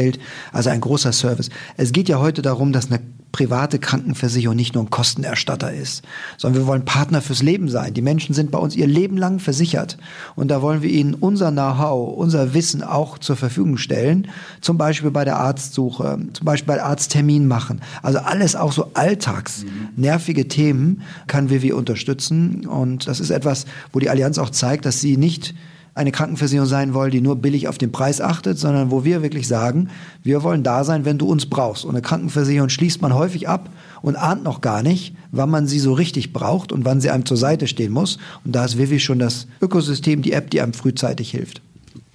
Also 0.52 0.70
ein 0.70 0.81
großer 0.81 1.12
Service. 1.12 1.50
Es 1.76 1.93
geht 1.93 2.08
ja 2.08 2.19
heute 2.19 2.43
darum, 2.43 2.73
dass 2.73 2.91
eine 2.91 3.00
private 3.32 3.79
Krankenversicherung 3.79 4.56
nicht 4.56 4.75
nur 4.75 4.85
ein 4.85 4.91
Kostenerstatter 4.91 5.73
ist, 5.73 6.02
sondern 6.37 6.62
wir 6.62 6.67
wollen 6.67 6.85
Partner 6.85 7.23
fürs 7.23 7.43
Leben 7.43 7.69
sein. 7.69 7.94
Die 7.94 8.02
Menschen 8.02 8.35
sind 8.35 8.50
bei 8.50 8.58
uns 8.58 8.75
ihr 8.75 8.87
Leben 8.87 9.17
lang 9.17 9.38
versichert. 9.38 9.99
Und 10.35 10.49
da 10.49 10.62
wollen 10.62 10.82
wir 10.82 10.91
ihnen 10.91 11.14
unser 11.14 11.52
Know-how, 11.52 12.17
unser 12.17 12.55
Wissen 12.55 12.82
auch 12.82 13.19
zur 13.19 13.37
Verfügung 13.37 13.76
stellen. 13.76 14.29
Zum 14.61 14.79
Beispiel 14.79 15.11
bei 15.11 15.25
der 15.25 15.38
Arztsuche, 15.38 16.19
zum 16.32 16.44
Beispiel 16.44 16.75
bei 16.75 16.82
Arzttermin 16.82 17.47
machen. 17.47 17.82
Also 18.02 18.19
alles 18.19 18.56
auch 18.56 18.73
so 18.73 18.91
alltags 18.94 19.64
nervige 19.97 20.49
Themen 20.49 21.02
kann 21.26 21.50
Vivi 21.50 21.73
unterstützen. 21.73 22.67
Und 22.67 23.06
das 23.06 23.20
ist 23.20 23.31
etwas, 23.31 23.67
wo 23.93 24.00
die 24.00 24.11
Allianz 24.11 24.38
auch 24.38 24.50
zeigt, 24.50 24.87
dass 24.87 25.00
sie 25.00 25.17
nicht 25.17 25.55
eine 25.95 26.13
Krankenversicherung 26.13 26.67
sein 26.67 26.95
wollen, 26.95 27.11
die 27.11 27.21
nur 27.21 27.37
billig 27.37 27.69
auf 27.69 27.79
den 27.79 27.93
Preis 27.93 28.21
achtet, 28.21 28.59
sondern 28.59 28.91
wo 28.91 29.05
wir 29.05 29.23
wirklich 29.23 29.49
sagen, 29.49 29.88
wir 30.23 30.43
wollen 30.43 30.62
da 30.62 30.85
sein, 30.85 31.05
wenn 31.05 31.19
du 31.19 31.26
uns 31.26 31.47
brauchst. 31.47 31.85
Und 31.85 31.91
eine 31.91 32.03
Krankenversicherung 32.03 32.69
schließt 32.69 33.03
man 33.03 33.14
häufig 33.14 33.49
ab 33.49 33.71
und 34.03 34.17
ahnt 34.17 34.45
noch 34.45 34.61
gar 34.61 34.83
nicht, 34.83 35.14
wann 35.33 35.50
man 35.50 35.67
sie 35.67 35.79
so 35.79 35.93
richtig 35.93 36.33
braucht 36.33 36.73
und 36.73 36.85
wann 36.85 37.00
sie 37.00 37.11
einem 37.11 37.26
zur 37.26 37.37
Seite 37.37 37.67
stehen 37.67 37.93
muss. 37.93 38.19
Und 38.45 38.55
da 38.55 38.64
ist 38.64 38.79
Vivi 38.79 39.00
schon 39.00 39.19
das 39.19 39.47
Ökosystem, 39.61 40.23
die 40.23 40.33
App, 40.33 40.50
die 40.50 40.61
einem 40.61 40.73
frühzeitig 40.73 41.31
hilft. 41.31 41.62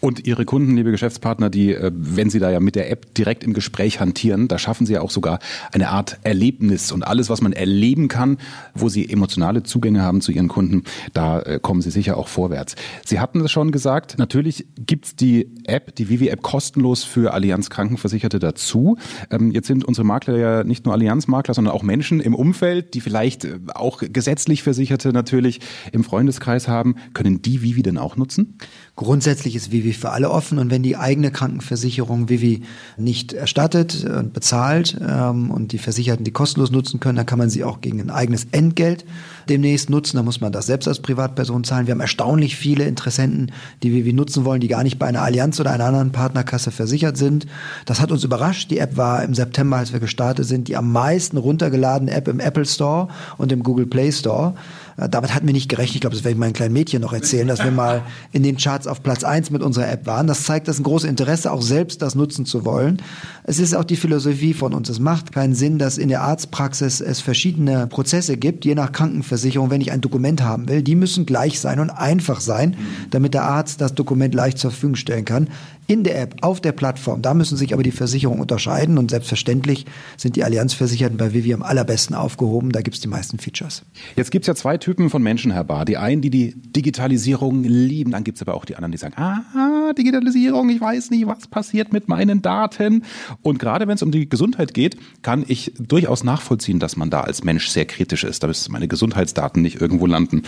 Und 0.06 0.28
Ihre 0.28 0.46
Kunden, 0.46 0.76
liebe 0.76 0.92
Geschäftspartner, 0.92 1.50
die, 1.50 1.74
äh, 1.74 1.92
wenn 1.92 2.30
Sie 2.30 2.38
da 2.38 2.52
ja 2.52 2.60
mit 2.60 2.76
der 2.76 2.92
App 2.92 3.16
direkt 3.16 3.44
im 3.44 3.54
Gespräch 3.54 4.00
hantieren, 4.00 4.48
da 4.48 4.60
schaffen 4.60 4.86
Sie 4.86 4.94
ja 4.94 5.02
auch 5.02 5.10
sogar 5.10 5.40
eine 5.72 5.90
Art 5.90 6.20
Erlebnis. 6.22 6.92
Und 6.92 7.02
alles, 7.02 7.32
was 7.32 7.42
man 7.42 7.54
erleben 7.54 8.08
kann, 8.08 8.38
wo 8.76 8.88
Sie 8.88 9.10
emotionale 9.10 9.64
Zugänge 9.64 10.04
haben 10.04 10.22
zu 10.22 10.32
Ihren 10.32 10.48
Kunden, 10.48 10.84
da 11.14 11.40
äh, 11.40 11.60
kommen 11.60 11.82
Sie 11.82 11.90
sicher 11.90 12.18
auch 12.18 12.28
vorwärts. 12.28 12.76
Sie 13.04 13.20
hatten 13.20 13.42
es 13.42 13.52
schon 13.52 13.72
gesagt, 13.72 14.20
natürlich 14.20 14.68
gibt's 14.78 15.16
die 15.16 15.50
App, 15.64 15.96
die 15.96 16.08
Vivi-App 16.08 16.44
kostenlos 16.44 17.04
für 17.04 17.34
Allianz 17.34 17.72
Krankenversicherte 17.72 18.38
dazu. 18.38 19.00
Ähm, 19.32 19.50
jetzt 19.50 19.66
sind 19.66 19.86
unsere 19.86 20.06
Makler 20.06 20.38
ja 20.38 20.64
nicht 20.64 20.86
nur 20.86 20.94
Allianz-Makler, 20.94 21.56
sondern 21.56 21.74
auch 21.74 21.82
Menschen 21.82 22.20
im 22.20 22.36
Umfeld, 22.36 22.94
die 22.94 23.02
vielleicht 23.02 23.46
äh, 23.46 23.58
auch 23.74 24.04
gesetzlich 24.04 24.62
Versicherte 24.62 25.14
natürlich 25.14 25.62
im 25.92 26.04
Freundeskreis 26.04 26.68
haben. 26.68 26.94
Können 27.16 27.42
die 27.42 27.64
Vivi 27.64 27.82
denn 27.82 27.98
auch 27.98 28.18
nutzen? 28.18 28.60
Grundsätzlich 28.98 29.58
ist 29.58 29.74
Vivi 29.74 29.92
für 29.92 30.12
alle 30.12 30.32
offen 30.32 30.58
und 30.58 30.72
wenn 30.72 30.82
die 30.82 30.96
eigene 30.96 31.30
Krankenversicherung 31.30 32.30
Vivi 32.30 32.62
nicht 32.96 33.34
erstattet 33.34 34.06
und 34.06 34.32
bezahlt 34.32 34.98
ähm, 35.06 35.52
und 35.52 35.74
die 35.74 35.80
Versicherten 35.80 36.24
die 36.24 36.32
kostenlos 36.32 36.72
nutzen 36.72 37.02
können, 37.02 37.18
dann 37.18 37.26
kann 37.26 37.38
man 37.38 37.50
sie 37.50 37.66
auch 37.66 37.82
gegen 37.82 38.00
ein 38.00 38.10
eigenes 38.10 38.48
Entgelt 38.54 39.04
demnächst 39.50 39.90
nutzen. 39.90 40.16
Da 40.16 40.24
muss 40.24 40.40
man 40.40 40.54
das 40.54 40.68
selbst 40.68 40.88
als 40.88 41.02
Privatperson 41.02 41.66
zahlen. 41.66 41.88
Wir 41.88 41.92
haben 41.92 42.00
erstaunlich 42.00 42.56
viele 42.56 42.86
Interessenten, 42.86 43.52
die 43.84 43.92
Vivi 43.92 44.14
nutzen 44.14 44.46
wollen, 44.46 44.62
die 44.62 44.70
gar 44.70 44.84
nicht 44.84 44.98
bei 44.98 45.08
einer 45.08 45.24
Allianz 45.24 45.60
oder 45.60 45.72
einer 45.72 45.88
anderen 45.88 46.14
Partnerkasse 46.14 46.72
versichert 46.72 47.18
sind. 47.18 47.48
Das 47.86 48.00
hat 48.00 48.14
uns 48.14 48.24
überrascht. 48.24 48.72
Die 48.72 48.78
App 48.78 48.96
war 48.96 49.24
im 49.24 49.34
September, 49.34 49.76
als 49.76 49.92
wir 49.92 50.00
gestartet 50.00 50.46
sind, 50.46 50.70
die 50.70 50.78
am 50.78 50.94
meisten 50.94 51.36
runtergeladene 51.36 52.12
App 52.12 52.30
im 52.30 52.40
Apple 52.40 52.66
Store 52.66 53.10
und 53.38 53.52
im 53.52 53.62
Google 53.62 53.88
Play 53.88 54.14
Store. 54.14 54.54
Äh, 54.98 55.10
damit 55.10 55.34
hatten 55.34 55.46
wir 55.48 55.54
nicht 55.54 55.70
gerechnet. 55.70 55.96
Ich 55.96 56.02
glaube, 56.02 56.16
das 56.16 56.24
werde 56.24 56.34
ich 56.34 56.40
meinen 56.40 56.54
kleinen 56.54 56.74
Mädchen 56.74 57.02
noch 57.02 57.14
erzählen, 57.14 57.48
dass 57.48 57.64
wir 57.64 57.72
mal 57.72 58.04
in 58.32 58.44
den 58.44 58.58
Charts 58.58 58.88
auf 58.88 59.04
Platz 59.04 59.24
eins 59.24 59.50
mit 59.50 59.62
unserer 59.62 59.90
App 59.92 60.06
waren. 60.06 60.28
Das 60.28 60.44
zeigt, 60.44 60.68
dass 60.68 60.80
ein 60.80 60.84
großes 60.84 61.10
Interesse, 61.10 61.52
auch 61.52 61.62
selbst 61.62 62.02
das 62.02 62.16
nutzen 62.16 62.46
zu 62.46 62.66
wollen. 62.66 63.02
Es 63.44 63.60
ist 63.60 63.76
auch 63.76 63.84
die 63.84 63.96
Philosophie 63.96 64.54
von 64.54 64.74
uns. 64.74 64.90
Es 64.90 65.00
macht 65.00 65.32
keinen 65.32 65.56
Sinn, 65.56 65.78
dass 65.78 65.98
in 65.98 66.10
der 66.10 66.22
Arztpraxis 66.22 67.02
es 67.02 67.22
verschiedene 67.22 67.88
Prozesse 67.88 68.38
gibt, 68.38 68.66
je 68.66 68.76
nach 68.76 68.92
Krankenversicherung, 68.92 69.70
wenn 69.70 69.82
ich 69.82 69.92
ein 69.92 70.02
Dokument 70.02 70.42
haben 70.42 70.68
will. 70.68 70.82
Die 70.82 70.96
müssen 70.96 71.26
gleich 71.26 71.60
sein 71.60 71.80
und 71.80 71.90
einfach 71.90 72.40
sein, 72.40 72.76
damit 73.12 73.34
der 73.34 73.44
Arzt 73.44 73.82
das 73.82 73.94
Dokument 73.94 74.34
leicht 74.34 74.58
zur 74.58 74.72
Verfügung 74.72 74.96
stellen 74.96 75.26
kann 75.26 75.50
in 75.88 76.04
der 76.04 76.20
App, 76.20 76.38
auf 76.42 76.62
der 76.62 76.72
Plattform. 76.72 77.22
Da 77.22 77.34
müssen 77.34 77.58
sich 77.58 77.74
aber 77.74 77.84
die 77.84 77.92
Versicherungen 77.92 78.42
unterscheiden 78.42 78.98
und 78.98 79.12
selbstverständlich 79.12 79.86
sind 80.18 80.36
die 80.36 80.44
Allianzversicherten 80.44 81.18
bei 81.18 81.34
Vivi 81.34 81.54
am 81.54 81.62
allerbesten 81.62 82.16
aufgehoben. 82.16 82.72
Da 82.72 82.82
gibt 82.82 82.96
es 82.96 83.02
die 83.02 83.08
meisten 83.08 83.38
Features. 83.38 83.84
Jetzt 84.16 84.32
gibt 84.32 84.44
es 84.44 84.48
ja 84.48 84.56
zwei 84.56 84.78
Typen 84.86 85.10
von 85.10 85.24
Menschen, 85.24 85.52
Herr 85.52 85.64
Bar. 85.64 85.84
Die 85.84 85.98
einen, 85.98 86.22
die 86.22 86.30
die 86.30 86.54
Digitalisierung 86.56 87.64
lieben, 87.64 88.12
dann 88.12 88.24
gibt 88.24 88.36
es 88.36 88.44
aber 88.44 88.54
auch 88.54 88.66
die 88.66 88.76
anderen, 88.76 88.92
die 88.92 89.00
sagen, 89.00 89.16
ah, 89.18 89.94
Digitalisierung, 89.98 90.70
ich 90.70 90.80
weiß 90.80 91.10
nicht, 91.10 91.26
was 91.26 91.48
passiert 91.48 91.92
mit 91.92 92.08
meinen 92.08 92.44
Daten. 92.44 93.04
Und 93.42 93.58
gerade 93.58 93.88
wenn 93.88 93.96
es 93.96 94.04
um 94.04 94.12
die 94.12 94.30
Gesundheit 94.30 94.76
geht, 94.76 94.98
kann 95.24 95.44
ich 95.48 95.74
durchaus 95.80 96.24
nachvollziehen, 96.24 96.78
dass 96.78 96.98
man 96.98 97.10
da 97.10 97.22
als 97.22 97.44
Mensch 97.44 97.70
sehr 97.70 97.86
kritisch 97.86 98.24
ist. 98.24 98.44
Da 98.44 98.48
müssen 98.48 98.72
meine 98.72 98.88
Gesundheitsdaten 98.88 99.64
nicht 99.64 99.82
irgendwo 99.82 100.06
landen. 100.06 100.44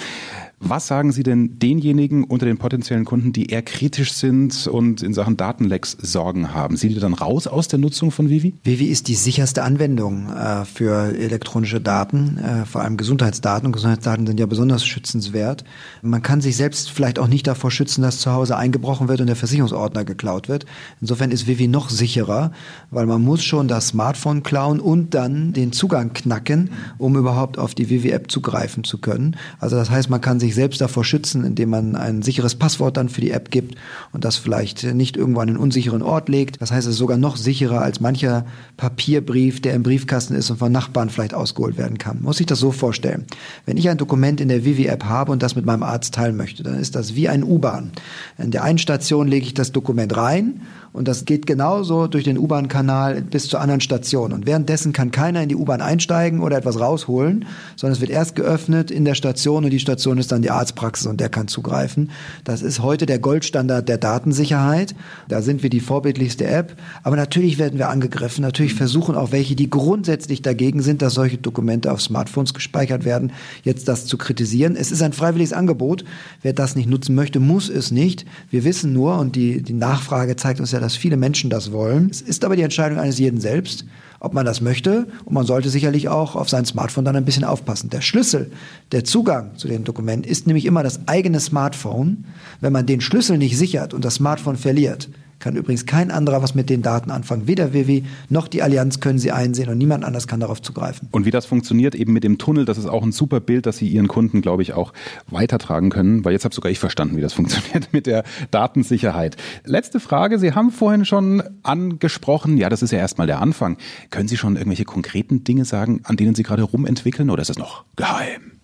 Was 0.60 0.88
sagen 0.88 1.12
Sie 1.12 1.22
denn 1.22 1.60
denjenigen 1.60 2.24
unter 2.24 2.48
den 2.48 2.58
potenziellen 2.58 3.06
Kunden, 3.06 3.32
die 3.32 3.46
eher 3.46 3.62
kritisch 3.62 4.14
sind 4.14 4.66
und 4.66 5.04
in 5.04 5.14
Sachen 5.14 5.38
Datenlecks 5.38 5.92
Sorgen 5.92 6.52
haben? 6.56 6.78
Sie 6.78 6.90
die 6.90 7.00
dann 7.00 7.14
raus 7.14 7.46
aus 7.46 7.68
der 7.68 7.78
Nutzung 7.78 8.10
von 8.10 8.30
Vivi? 8.30 8.56
Vivi 8.64 8.86
ist 8.86 9.08
die 9.08 9.14
sicherste 9.14 9.62
Anwendung 9.62 10.34
äh, 10.34 10.66
für 10.66 11.16
elektronische 11.16 11.80
Daten, 11.80 12.40
äh, 12.40 12.66
vor 12.66 12.82
allem 12.82 12.98
Gesundheitsdaten. 12.98 13.68
Und 13.68 13.72
Gesundheitsdaten 13.72 14.26
sind 14.26 14.40
ja 14.40 14.48
besonders 14.48 14.84
schützenswert. 14.84 15.64
Man 16.02 16.24
kann 16.24 16.42
sich 16.42 16.58
selbst 16.58 16.90
vielleicht 16.90 17.20
auch 17.20 17.28
nicht 17.28 17.46
davor 17.46 17.70
schützen, 17.70 18.02
dass 18.02 18.20
zu 18.20 18.32
Hause 18.32 18.58
eingebrochen 18.58 19.08
wird 19.08 19.22
und 19.22 19.28
der 19.28 19.36
Versicherungsordner 19.36 20.06
geklaut 20.06 20.50
wird. 20.50 20.66
Insofern 21.00 21.30
ist 21.30 21.46
Vivi 21.46 21.68
noch 21.68 21.92
sicherer, 21.92 22.52
weil 22.90 23.06
man 23.06 23.22
muss 23.22 23.44
schon 23.44 23.68
das 23.68 23.90
Smartphone 23.90 24.42
klauen 24.42 24.80
und 24.80 25.14
dann 25.14 25.54
den 25.54 25.72
Zugang 25.72 26.14
knacken, 26.14 26.72
um 26.98 27.16
überhaupt 27.16 27.60
auf 27.60 27.76
die 27.76 27.92
Vivi-App 27.92 28.32
zugreifen 28.32 28.84
zu 28.84 28.98
können. 28.98 29.38
Also 29.60 29.76
das 29.76 29.92
heißt, 29.92 30.10
man 30.10 30.20
kann 30.20 30.40
sich 30.40 30.47
sich 30.48 30.56
selbst 30.56 30.82
davor 30.82 31.04
schützen, 31.04 31.44
indem 31.44 31.70
man 31.70 31.96
ein 31.96 32.22
sicheres 32.22 32.56
Passwort 32.56 32.98
dann 32.98 33.10
für 33.10 33.22
die 33.22 33.32
App 33.32 33.52
gibt 33.52 33.76
und 34.14 34.26
das 34.26 34.38
vielleicht 34.38 34.84
nicht 34.84 35.18
irgendwo 35.18 35.42
an 35.42 35.50
einen 35.50 35.58
unsicheren 35.58 36.02
Ort 36.02 36.30
legt. 36.30 36.62
Das 36.62 36.72
heißt, 36.72 36.88
es 36.88 36.94
ist 36.94 37.00
sogar 37.00 37.18
noch 37.18 37.38
sicherer 37.38 37.82
als 37.82 38.00
mancher 38.00 38.46
Papierbrief, 38.78 39.62
der 39.62 39.74
im 39.74 39.84
Briefkasten 39.84 40.36
ist 40.36 40.50
und 40.50 40.58
von 40.58 40.72
Nachbarn 40.72 41.10
vielleicht 41.10 41.34
ausgeholt 41.34 41.78
werden 41.78 41.98
kann. 41.98 42.22
Muss 42.22 42.40
ich 42.40 42.46
das 42.46 42.60
so 42.60 42.72
vorstellen. 42.72 43.26
Wenn 43.66 43.78
ich 43.78 43.90
ein 43.90 43.98
Dokument 43.98 44.42
in 44.42 44.48
der 44.48 44.66
Vivi-App 44.66 45.04
habe 45.04 45.32
und 45.32 45.44
das 45.44 45.56
mit 45.56 45.66
meinem 45.66 45.84
Arzt 45.84 46.14
teilen 46.14 46.38
möchte, 46.38 46.64
dann 46.64 46.80
ist 46.80 46.96
das 46.96 47.16
wie 47.16 47.30
ein 47.30 47.44
U-Bahn. 47.44 47.92
In 48.38 48.52
der 48.52 48.64
einen 48.64 48.78
Station 48.78 49.28
lege 49.28 49.46
ich 49.46 49.54
das 49.54 49.72
Dokument 49.72 50.16
rein 50.16 50.62
und 50.98 51.08
das 51.08 51.26
geht 51.26 51.46
genauso 51.46 52.08
durch 52.08 52.24
den 52.24 52.40
U-Bahn-Kanal 52.40 53.22
bis 53.22 53.48
zur 53.48 53.62
anderen 53.62 53.82
Station. 53.82 54.34
Und 54.34 54.48
währenddessen 54.48 54.94
kann 54.94 55.12
keiner 55.12 55.44
in 55.44 55.50
die 55.50 55.56
U-Bahn 55.56 55.80
einsteigen 55.80 56.40
oder 56.40 56.58
etwas 56.58 56.80
rausholen, 56.80 57.46
sondern 57.76 57.94
es 57.94 58.02
wird 58.02 58.10
erst 58.10 58.36
geöffnet 58.36 58.90
in 58.90 59.06
der 59.06 59.14
Station 59.14 59.64
und 59.64 59.70
die 59.70 59.80
Station 59.80 60.18
ist 60.18 60.32
dann 60.32 60.42
die 60.42 60.50
Arztpraxis 60.50 61.06
und 61.06 61.22
der 61.22 61.30
kann 61.30 61.48
zugreifen. 61.48 62.10
Das 62.44 62.64
ist 62.64 62.82
heute 62.82 63.06
der 63.06 63.20
Goldstandard 63.20 63.88
der 63.88 64.00
Datensicherheit. 64.00 64.96
Da 65.30 65.44
sind 65.44 65.62
wir 65.62 65.70
die 65.70 65.82
vorbildlichste 65.82 66.48
App. 66.48 66.76
Aber 67.04 67.16
natürlich 67.16 67.60
werden 67.60 67.78
wir 67.78 67.90
angegriffen. 67.90 68.42
Natürlich 68.42 68.74
versuchen 68.74 69.16
auch 69.16 69.32
welche, 69.32 69.56
die 69.56 69.70
grundsätzlich 69.70 70.42
dagegen 70.42 70.82
sind, 70.82 71.04
dass 71.04 71.14
solche 71.14 71.38
Dokumente 71.38 71.92
auf 71.92 72.02
Smartphones 72.02 72.56
gespeichert 72.56 73.06
werden, 73.06 73.34
jetzt 73.64 73.88
das 73.88 74.08
zu 74.08 74.18
kritisieren. 74.18 74.76
Es 74.76 74.92
ist 74.92 75.04
ein 75.04 75.14
freiwilliges 75.14 75.54
Angebot. 75.54 76.06
Wer 76.42 76.54
das 76.54 76.76
nicht 76.76 76.90
nutzen 76.90 77.14
möchte, 77.14 77.40
muss 77.40 77.70
es 77.70 77.92
nicht. 77.92 78.26
Wir 78.50 78.64
wissen 78.64 78.94
nur, 78.94 79.20
und 79.20 79.36
die, 79.36 79.62
die 79.62 79.74
Nachfrage 79.74 80.36
zeigt 80.36 80.60
uns 80.60 80.72
ja, 80.72 80.80
dass 80.80 80.87
viele 80.96 81.18
Menschen 81.18 81.50
das 81.50 81.72
wollen. 81.72 82.10
Es 82.10 82.22
ist 82.22 82.46
aber 82.46 82.56
die 82.56 82.62
Entscheidung 82.62 83.00
eines 83.00 83.20
jeden 83.20 83.40
selbst, 83.40 83.86
ob 84.20 84.34
man 84.34 84.46
das 84.46 84.62
möchte. 84.62 85.08
Und 85.26 85.34
man 85.34 85.46
sollte 85.46 85.70
sicherlich 85.70 86.10
auch 86.10 86.36
auf 86.36 86.50
sein 86.50 86.66
Smartphone 86.66 87.06
dann 87.06 87.16
ein 87.16 87.26
bisschen 87.26 87.44
aufpassen. 87.44 87.90
Der 87.90 88.02
Schlüssel, 88.02 88.52
der 88.92 89.04
Zugang 89.04 89.58
zu 89.58 89.68
den 89.68 89.84
Dokumenten 89.84 90.30
ist 90.30 90.48
nämlich 90.48 90.66
immer 90.66 90.84
das 90.84 91.08
eigene 91.08 91.40
Smartphone. 91.40 92.26
Wenn 92.62 92.74
man 92.74 92.86
den 92.86 93.02
Schlüssel 93.02 93.38
nicht 93.38 93.58
sichert 93.58 93.94
und 93.94 94.06
das 94.06 94.16
Smartphone 94.16 94.58
verliert, 94.58 95.10
kann 95.40 95.56
übrigens 95.56 95.86
kein 95.86 96.12
anderer 96.12 96.42
was 96.42 96.56
mit 96.56 96.70
den 96.70 96.82
Daten 96.82 97.12
anfangen. 97.12 97.48
Weder 97.48 97.74
Vivi 97.74 98.06
noch 98.30 98.48
die 98.48 98.62
Allianz 98.62 99.00
können 99.00 99.20
sie 99.20 99.32
einsehen 99.32 99.70
und 99.70 99.78
niemand 99.78 100.04
anders 100.04 100.28
kann 100.28 100.40
darauf 100.40 100.62
zugreifen. 100.62 101.08
Und 101.12 101.26
wie 101.26 101.32
das 101.32 101.46
funktioniert 101.46 101.96
eben 101.96 102.14
mit 102.14 102.24
dem 102.24 102.38
Tunnel, 102.38 102.66
das 102.66 102.78
ist 102.78 102.88
auch 102.88 103.04
ein 103.04 103.12
super 103.12 103.40
Bild, 103.40 103.66
das 103.66 103.78
Sie 103.78 103.88
Ihren 103.88 104.08
Kunden, 104.08 104.42
glaube 104.42 104.64
ich, 104.64 104.74
auch 104.74 104.94
weitertragen 105.30 105.90
können, 105.90 106.26
weil 106.26 106.34
jetzt 106.34 106.46
habe 106.46 106.56
sogar 106.56 106.72
ich 106.72 106.80
verstanden, 106.80 107.18
wie 107.18 107.22
das 107.22 107.34
funktioniert 107.38 107.94
mit 107.94 108.08
der 108.08 108.24
Datensicherheit. 108.52 109.38
Letzte 109.64 110.00
Frage, 110.00 110.40
Sie 110.40 110.54
haben 110.54 110.72
vorhin 110.72 111.06
schon 111.06 111.44
angesprochen, 111.64 112.58
ja, 112.58 112.70
das 112.70 112.82
ist 112.82 112.92
ja 112.92 113.00
erstmal 113.00 113.28
der 113.28 113.42
Anfang. 113.42 113.78
Können 114.10 114.28
Sie 114.28 114.38
schon 114.38 114.56
irgendwelche 114.56 114.86
konkreten 114.86 115.44
Dinge 115.44 115.66
sagen, 115.66 116.02
an 116.04 116.18
denen 116.18 116.36
Sie 116.36 116.44
gerade 116.44 116.64
rumentwickeln 116.64 117.30
oder 117.30 117.42
ist 117.42 117.50
das 117.50 117.58
noch 117.58 117.86
geheim? 117.96 118.57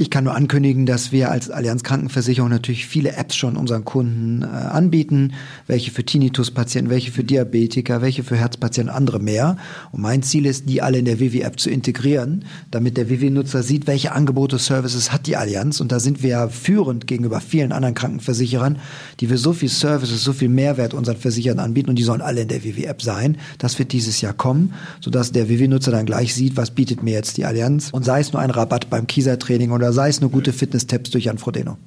Ich 0.00 0.10
kann 0.10 0.22
nur 0.22 0.36
ankündigen, 0.36 0.86
dass 0.86 1.10
wir 1.10 1.28
als 1.28 1.50
Allianz 1.50 1.82
Krankenversicherung 1.82 2.48
natürlich 2.48 2.86
viele 2.86 3.16
Apps 3.16 3.34
schon 3.34 3.56
unseren 3.56 3.84
Kunden 3.84 4.42
äh, 4.42 4.46
anbieten, 4.46 5.32
welche 5.66 5.90
für 5.90 6.04
Tinnitus-Patienten, 6.04 6.88
welche 6.88 7.10
für 7.10 7.24
Diabetiker, 7.24 8.00
welche 8.00 8.22
für 8.22 8.36
Herzpatienten, 8.36 8.94
andere 8.94 9.18
mehr. 9.18 9.56
Und 9.90 10.02
mein 10.02 10.22
Ziel 10.22 10.46
ist, 10.46 10.68
die 10.68 10.82
alle 10.82 10.98
in 10.98 11.04
der 11.04 11.18
Vivi-App 11.18 11.58
zu 11.58 11.68
integrieren, 11.68 12.44
damit 12.70 12.96
der 12.96 13.10
Vivi-Nutzer 13.10 13.64
sieht, 13.64 13.88
welche 13.88 14.12
Angebote, 14.12 14.58
Services 14.58 15.10
hat 15.10 15.26
die 15.26 15.34
Allianz. 15.34 15.80
Und 15.80 15.90
da 15.90 15.98
sind 15.98 16.22
wir 16.22 16.30
ja 16.30 16.48
führend 16.48 17.08
gegenüber 17.08 17.40
vielen 17.40 17.72
anderen 17.72 17.96
Krankenversicherern, 17.96 18.78
die 19.18 19.30
wir 19.30 19.36
so 19.36 19.52
viel 19.52 19.68
Services, 19.68 20.22
so 20.22 20.32
viel 20.32 20.48
Mehrwert 20.48 20.94
unseren 20.94 21.16
Versicherern 21.16 21.58
anbieten 21.58 21.90
und 21.90 21.96
die 21.96 22.04
sollen 22.04 22.20
alle 22.20 22.42
in 22.42 22.48
der 22.48 22.62
Vivi-App 22.62 23.02
sein. 23.02 23.36
Das 23.58 23.80
wird 23.80 23.90
dieses 23.90 24.20
Jahr 24.20 24.32
kommen, 24.32 24.74
sodass 25.00 25.32
der 25.32 25.48
Vivi-Nutzer 25.48 25.90
dann 25.90 26.06
gleich 26.06 26.36
sieht, 26.36 26.56
was 26.56 26.70
bietet 26.70 27.02
mir 27.02 27.14
jetzt 27.14 27.36
die 27.36 27.44
Allianz. 27.44 27.88
Und 27.90 28.04
sei 28.04 28.20
es 28.20 28.32
nur 28.32 28.40
ein 28.40 28.50
Rabatt 28.50 28.90
beim 28.90 29.08
Kieser-Training 29.08 29.72
oder 29.72 29.87
oder 29.88 29.94
sei 29.94 30.10
es 30.10 30.20
nur 30.20 30.30
gute 30.30 30.52
Fitness-Tipps 30.52 31.08
durch 31.12 31.24
Jan 31.24 31.38
Frodeno. 31.38 31.78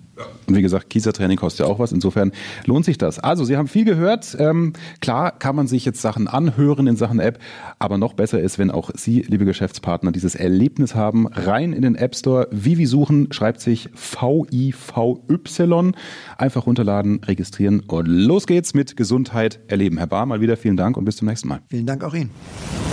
Und 0.48 0.56
wie 0.56 0.64
gesagt, 0.64 0.90
Kiesertraining 0.90 1.38
kostet 1.38 1.68
ja 1.68 1.72
auch 1.72 1.78
was. 1.78 1.92
Insofern 1.92 2.32
lohnt 2.66 2.84
sich 2.84 2.98
das. 2.98 3.20
Also, 3.20 3.46
Sie 3.46 3.58
haben 3.58 3.68
viel 3.68 3.86
gehört. 3.86 4.36
Ähm, 4.40 4.74
klar 5.02 5.38
kann 5.38 5.56
man 5.56 5.68
sich 5.68 5.86
jetzt 5.86 6.02
Sachen 6.02 6.28
anhören 6.28 6.88
in 6.88 6.96
Sachen 6.96 7.20
App, 7.20 7.38
aber 7.78 8.00
noch 8.00 8.14
besser 8.14 8.40
ist, 8.40 8.58
wenn 8.58 8.72
auch 8.72 8.90
Sie, 8.96 9.22
liebe 9.22 9.46
Geschäftspartner, 9.46 10.12
dieses 10.12 10.34
Erlebnis 10.34 10.96
haben. 10.96 11.28
Rein 11.28 11.74
in 11.74 11.84
den 11.84 11.94
App 11.94 12.16
Store. 12.16 12.48
Vivi 12.50 12.88
suchen, 12.88 13.32
schreibt 13.32 13.62
sich 13.62 13.90
V-I-V-Y. 13.94 15.92
Einfach 16.38 16.66
runterladen, 16.66 17.24
registrieren 17.24 17.82
und 17.82 18.08
los 18.08 18.48
geht's 18.48 18.74
mit 18.74 18.98
Gesundheit 18.98 19.60
erleben. 19.68 20.00
Herr 20.00 20.08
Bahr, 20.08 20.26
mal 20.26 20.42
wieder 20.42 20.58
vielen 20.58 20.78
Dank 20.78 20.98
und 20.98 21.06
bis 21.06 21.18
zum 21.18 21.28
nächsten 21.28 21.48
Mal. 21.48 21.60
Vielen 21.70 21.86
Dank 21.86 22.04
auch 22.04 22.16
Ihnen. 22.16 22.32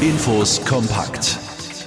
Infos 0.03 0.63
kompakt 0.67 1.39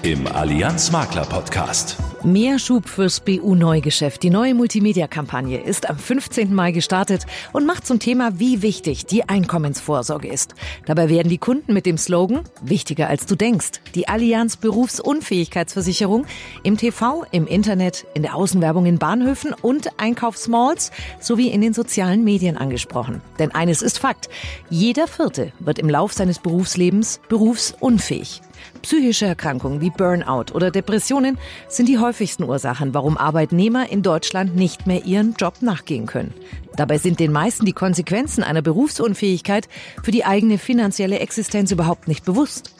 im 0.03 0.25
Allianz 0.25 0.91
Makler 0.91 1.25
Podcast. 1.25 1.95
Mehr 2.23 2.57
Schub 2.57 2.89
fürs 2.89 3.19
BU-Neugeschäft. 3.19 4.23
Die 4.23 4.31
neue 4.31 4.55
Multimedia-Kampagne 4.55 5.59
ist 5.59 5.89
am 5.89 5.97
15. 5.97 6.53
Mai 6.55 6.71
gestartet 6.71 7.27
und 7.53 7.67
macht 7.67 7.85
zum 7.85 7.99
Thema, 7.99 8.39
wie 8.39 8.63
wichtig 8.63 9.05
die 9.05 9.29
Einkommensvorsorge 9.29 10.27
ist. 10.27 10.55
Dabei 10.87 11.09
werden 11.09 11.29
die 11.29 11.37
Kunden 11.37 11.73
mit 11.73 11.85
dem 11.85 11.99
Slogan 11.99 12.41
Wichtiger 12.63 13.09
als 13.09 13.27
du 13.27 13.35
denkst, 13.35 13.81
die 13.93 14.07
Allianz 14.07 14.57
Berufsunfähigkeitsversicherung 14.57 16.25
im 16.63 16.77
TV, 16.77 17.25
im 17.31 17.45
Internet, 17.45 18.07
in 18.15 18.23
der 18.23 18.35
Außenwerbung 18.35 18.87
in 18.87 18.97
Bahnhöfen 18.97 19.53
und 19.53 19.99
Einkaufsmalls 19.99 20.91
sowie 21.19 21.49
in 21.49 21.61
den 21.61 21.73
sozialen 21.73 22.23
Medien 22.23 22.57
angesprochen. 22.57 23.21
Denn 23.37 23.51
eines 23.51 23.83
ist 23.83 23.99
Fakt. 23.99 24.29
Jeder 24.71 25.07
Vierte 25.07 25.53
wird 25.59 25.77
im 25.77 25.89
Lauf 25.89 26.13
seines 26.13 26.39
Berufslebens 26.39 27.19
berufsunfähig. 27.29 28.41
Psychische 28.81 29.25
Erkrankungen 29.25 29.81
wie 29.81 29.89
Burnout 29.89 30.53
oder 30.53 30.71
Depressionen 30.71 31.37
sind 31.67 31.87
die 31.87 31.99
häufigsten 31.99 32.43
Ursachen, 32.43 32.93
warum 32.93 33.17
Arbeitnehmer 33.17 33.89
in 33.89 34.01
Deutschland 34.01 34.55
nicht 34.55 34.87
mehr 34.87 35.05
ihren 35.05 35.33
Job 35.33 35.61
nachgehen 35.61 36.05
können. 36.05 36.33
Dabei 36.75 36.97
sind 36.97 37.19
den 37.19 37.31
meisten 37.31 37.65
die 37.65 37.73
Konsequenzen 37.73 38.43
einer 38.43 38.61
Berufsunfähigkeit 38.61 39.67
für 40.03 40.11
die 40.11 40.25
eigene 40.25 40.57
finanzielle 40.57 41.19
Existenz 41.19 41.71
überhaupt 41.71 42.07
nicht 42.07 42.25
bewusst. 42.25 42.73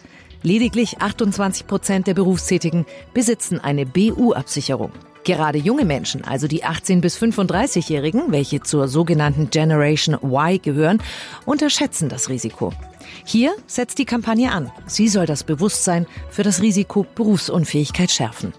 Lediglich 0.44 1.00
28 1.00 1.68
Prozent 1.68 2.08
der 2.08 2.16
Berufstätigen 2.16 2.86
besitzen 3.14 3.60
eine 3.60 3.86
BU-Absicherung. 3.86 4.92
Gerade 5.24 5.60
junge 5.60 5.86
Menschen, 5.86 6.24
also 6.24 6.48
die 6.48 6.64
18 6.64 7.00
bis 7.00 7.16
35-Jährigen, 7.18 8.32
welche 8.32 8.62
zur 8.62 8.88
sogenannten 8.88 9.52
Generation 9.52 10.18
Y 10.24 10.58
gehören, 10.60 11.00
unterschätzen 11.46 12.10
das 12.10 12.30
Risiko. 12.30 12.74
Hier 13.26 13.54
setzt 13.68 13.98
die 14.00 14.06
Kampagne 14.06 14.52
an. 14.52 14.72
Sie 14.86 15.08
soll 15.08 15.26
das 15.26 15.44
Bewusstsein 15.44 16.08
für 16.30 16.44
das 16.44 16.62
Risiko 16.62 17.06
Berufsunfähigkeit 17.16 18.12
schärfen. 18.12 18.54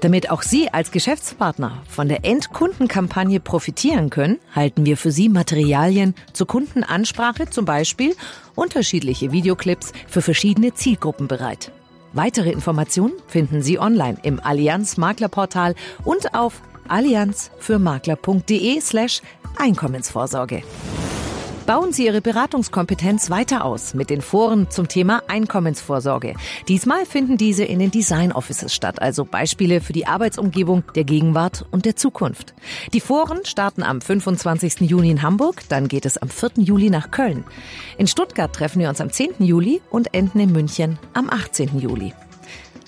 Damit 0.00 0.30
auch 0.30 0.42
Sie 0.42 0.68
als 0.68 0.90
Geschäftspartner 0.90 1.82
von 1.88 2.08
der 2.08 2.24
Endkundenkampagne 2.24 3.40
profitieren 3.40 4.10
können, 4.10 4.38
halten 4.54 4.84
wir 4.84 4.96
für 4.96 5.10
Sie 5.10 5.28
Materialien 5.28 6.14
zur 6.32 6.46
Kundenansprache, 6.46 7.48
zum 7.50 7.64
Beispiel 7.64 8.14
unterschiedliche 8.54 9.32
Videoclips 9.32 9.92
für 10.06 10.22
verschiedene 10.22 10.74
Zielgruppen 10.74 11.28
bereit. 11.28 11.72
Weitere 12.12 12.50
Informationen 12.50 13.14
finden 13.26 13.62
Sie 13.62 13.78
online 13.78 14.18
im 14.22 14.38
Allianz 14.38 14.96
Maklerportal 14.96 15.74
und 16.04 16.34
auf 16.34 16.62
allianzfürmakler.de 16.88 18.80
slash 18.80 19.20
Einkommensvorsorge. 19.56 20.62
Bauen 21.66 21.94
Sie 21.94 22.04
Ihre 22.04 22.20
Beratungskompetenz 22.20 23.30
weiter 23.30 23.64
aus 23.64 23.94
mit 23.94 24.10
den 24.10 24.20
Foren 24.20 24.68
zum 24.68 24.86
Thema 24.86 25.22
Einkommensvorsorge. 25.28 26.34
Diesmal 26.68 27.06
finden 27.06 27.38
diese 27.38 27.64
in 27.64 27.78
den 27.78 27.90
Design 27.90 28.32
Offices 28.32 28.74
statt, 28.74 29.00
also 29.00 29.24
Beispiele 29.24 29.80
für 29.80 29.94
die 29.94 30.06
Arbeitsumgebung 30.06 30.84
der 30.94 31.04
Gegenwart 31.04 31.64
und 31.70 31.86
der 31.86 31.96
Zukunft. 31.96 32.52
Die 32.92 33.00
Foren 33.00 33.46
starten 33.46 33.82
am 33.82 34.02
25. 34.02 34.82
Juni 34.82 35.10
in 35.10 35.22
Hamburg, 35.22 35.62
dann 35.70 35.88
geht 35.88 36.04
es 36.04 36.18
am 36.18 36.28
4. 36.28 36.50
Juli 36.56 36.90
nach 36.90 37.10
Köln. 37.10 37.44
In 37.96 38.08
Stuttgart 38.08 38.54
treffen 38.54 38.80
wir 38.80 38.90
uns 38.90 39.00
am 39.00 39.10
10. 39.10 39.36
Juli 39.38 39.80
und 39.88 40.12
enden 40.12 40.40
in 40.40 40.52
München 40.52 40.98
am 41.14 41.30
18. 41.30 41.78
Juli. 41.78 42.12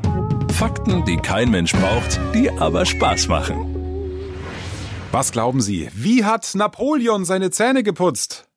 Fakten, 0.52 1.06
die 1.06 1.18
kein 1.18 1.52
Mensch 1.52 1.74
braucht, 1.74 2.20
die 2.34 2.50
aber 2.50 2.86
Spaß 2.86 3.28
machen. 3.28 3.76
Was 5.12 5.32
glauben 5.32 5.62
Sie? 5.62 5.90
Wie 5.94 6.24
hat 6.24 6.54
Napoleon 6.54 7.26
seine 7.26 7.52
Zähne 7.52 7.84
geputzt? 7.84 8.48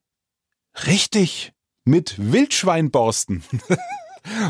Richtig, 0.86 1.52
mit 1.84 2.14
Wildschweinborsten. 2.18 3.42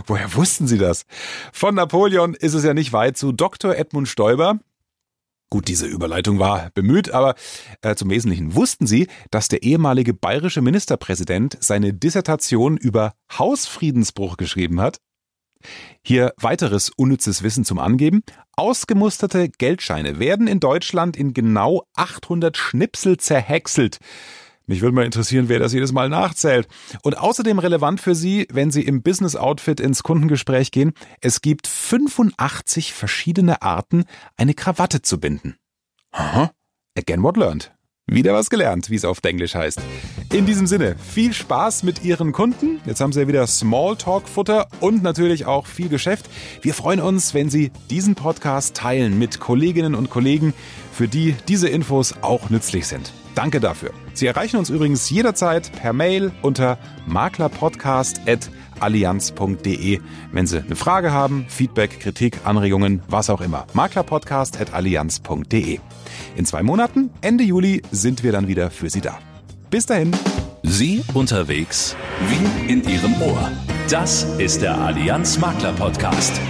Woher 0.06 0.34
wussten 0.34 0.66
Sie 0.66 0.78
das? 0.78 1.04
Von 1.52 1.74
Napoleon 1.74 2.34
ist 2.34 2.54
es 2.54 2.64
ja 2.64 2.74
nicht 2.74 2.92
weit 2.92 3.16
zu 3.16 3.32
Dr. 3.32 3.74
Edmund 3.76 4.08
Stoiber. 4.08 4.58
Gut, 5.50 5.68
diese 5.68 5.86
Überleitung 5.86 6.38
war 6.38 6.70
bemüht, 6.72 7.10
aber 7.10 7.34
äh, 7.82 7.94
zum 7.94 8.08
Wesentlichen 8.08 8.54
wussten 8.54 8.86
Sie, 8.86 9.06
dass 9.30 9.48
der 9.48 9.62
ehemalige 9.62 10.14
bayerische 10.14 10.62
Ministerpräsident 10.62 11.58
seine 11.60 11.92
Dissertation 11.92 12.78
über 12.78 13.12
Hausfriedensbruch 13.38 14.38
geschrieben 14.38 14.80
hat? 14.80 14.98
Hier 16.02 16.32
weiteres 16.38 16.90
unnützes 16.96 17.42
Wissen 17.42 17.64
zum 17.64 17.78
Angeben. 17.78 18.22
Ausgemusterte 18.56 19.50
Geldscheine 19.50 20.18
werden 20.18 20.46
in 20.46 20.58
Deutschland 20.58 21.16
in 21.16 21.34
genau 21.34 21.84
800 21.96 22.56
Schnipsel 22.56 23.18
zerhäckselt. 23.18 23.98
Mich 24.66 24.80
würde 24.80 24.94
mal 24.94 25.04
interessieren, 25.04 25.48
wer 25.48 25.58
das 25.58 25.72
jedes 25.72 25.92
Mal 25.92 26.08
nachzählt. 26.08 26.68
Und 27.02 27.18
außerdem 27.18 27.58
relevant 27.58 28.00
für 28.00 28.14
Sie, 28.14 28.46
wenn 28.52 28.70
Sie 28.70 28.82
im 28.82 29.02
Business 29.02 29.36
Outfit 29.36 29.80
ins 29.80 30.02
Kundengespräch 30.02 30.70
gehen, 30.70 30.92
es 31.20 31.40
gibt 31.40 31.66
85 31.66 32.92
verschiedene 32.92 33.62
Arten, 33.62 34.04
eine 34.36 34.54
Krawatte 34.54 35.02
zu 35.02 35.18
binden. 35.18 35.56
Aha. 36.12 36.52
Again 36.96 37.22
what 37.22 37.36
learned. 37.36 37.72
Wieder 38.06 38.34
was 38.34 38.50
gelernt, 38.50 38.90
wie 38.90 38.96
es 38.96 39.04
auf 39.04 39.20
Englisch 39.22 39.54
heißt. 39.54 39.80
In 40.32 40.44
diesem 40.44 40.66
Sinne, 40.66 40.96
viel 40.98 41.32
Spaß 41.32 41.82
mit 41.84 42.04
Ihren 42.04 42.32
Kunden. 42.32 42.80
Jetzt 42.84 43.00
haben 43.00 43.12
Sie 43.12 43.20
ja 43.20 43.28
wieder 43.28 43.46
Smalltalk-Futter 43.46 44.68
und 44.80 45.02
natürlich 45.02 45.46
auch 45.46 45.66
viel 45.66 45.88
Geschäft. 45.88 46.28
Wir 46.62 46.74
freuen 46.74 47.00
uns, 47.00 47.32
wenn 47.32 47.48
Sie 47.48 47.70
diesen 47.90 48.14
Podcast 48.14 48.74
teilen 48.74 49.18
mit 49.18 49.38
Kolleginnen 49.40 49.94
und 49.94 50.10
Kollegen, 50.10 50.52
für 50.92 51.06
die 51.06 51.36
diese 51.48 51.68
Infos 51.68 52.14
auch 52.22 52.50
nützlich 52.50 52.86
sind. 52.86 53.12
Danke 53.34 53.60
dafür. 53.60 53.90
Sie 54.14 54.26
erreichen 54.26 54.56
uns 54.56 54.70
übrigens 54.70 55.10
jederzeit 55.10 55.70
per 55.72 55.92
Mail 55.92 56.32
unter 56.42 56.78
maklerpodcast.allianz.de, 57.06 60.00
wenn 60.32 60.46
Sie 60.46 60.58
eine 60.58 60.76
Frage 60.76 61.12
haben, 61.12 61.44
Feedback, 61.48 62.00
Kritik, 62.00 62.38
Anregungen, 62.44 63.02
was 63.08 63.30
auch 63.30 63.40
immer. 63.40 63.66
maklerpodcast.allianz.de. 63.72 65.78
In 66.36 66.46
zwei 66.46 66.62
Monaten, 66.62 67.10
Ende 67.20 67.42
Juli, 67.44 67.82
sind 67.90 68.22
wir 68.22 68.32
dann 68.32 68.48
wieder 68.48 68.70
für 68.70 68.90
Sie 68.90 69.00
da. 69.00 69.18
Bis 69.70 69.86
dahin. 69.86 70.12
Sie 70.62 71.02
unterwegs 71.14 71.96
wie 72.28 72.72
in 72.72 72.84
Ihrem 72.88 73.20
Ohr. 73.20 73.50
Das 73.90 74.22
ist 74.38 74.62
der 74.62 74.78
Allianz 74.78 75.38
Makler 75.38 75.72
Podcast. 75.72 76.40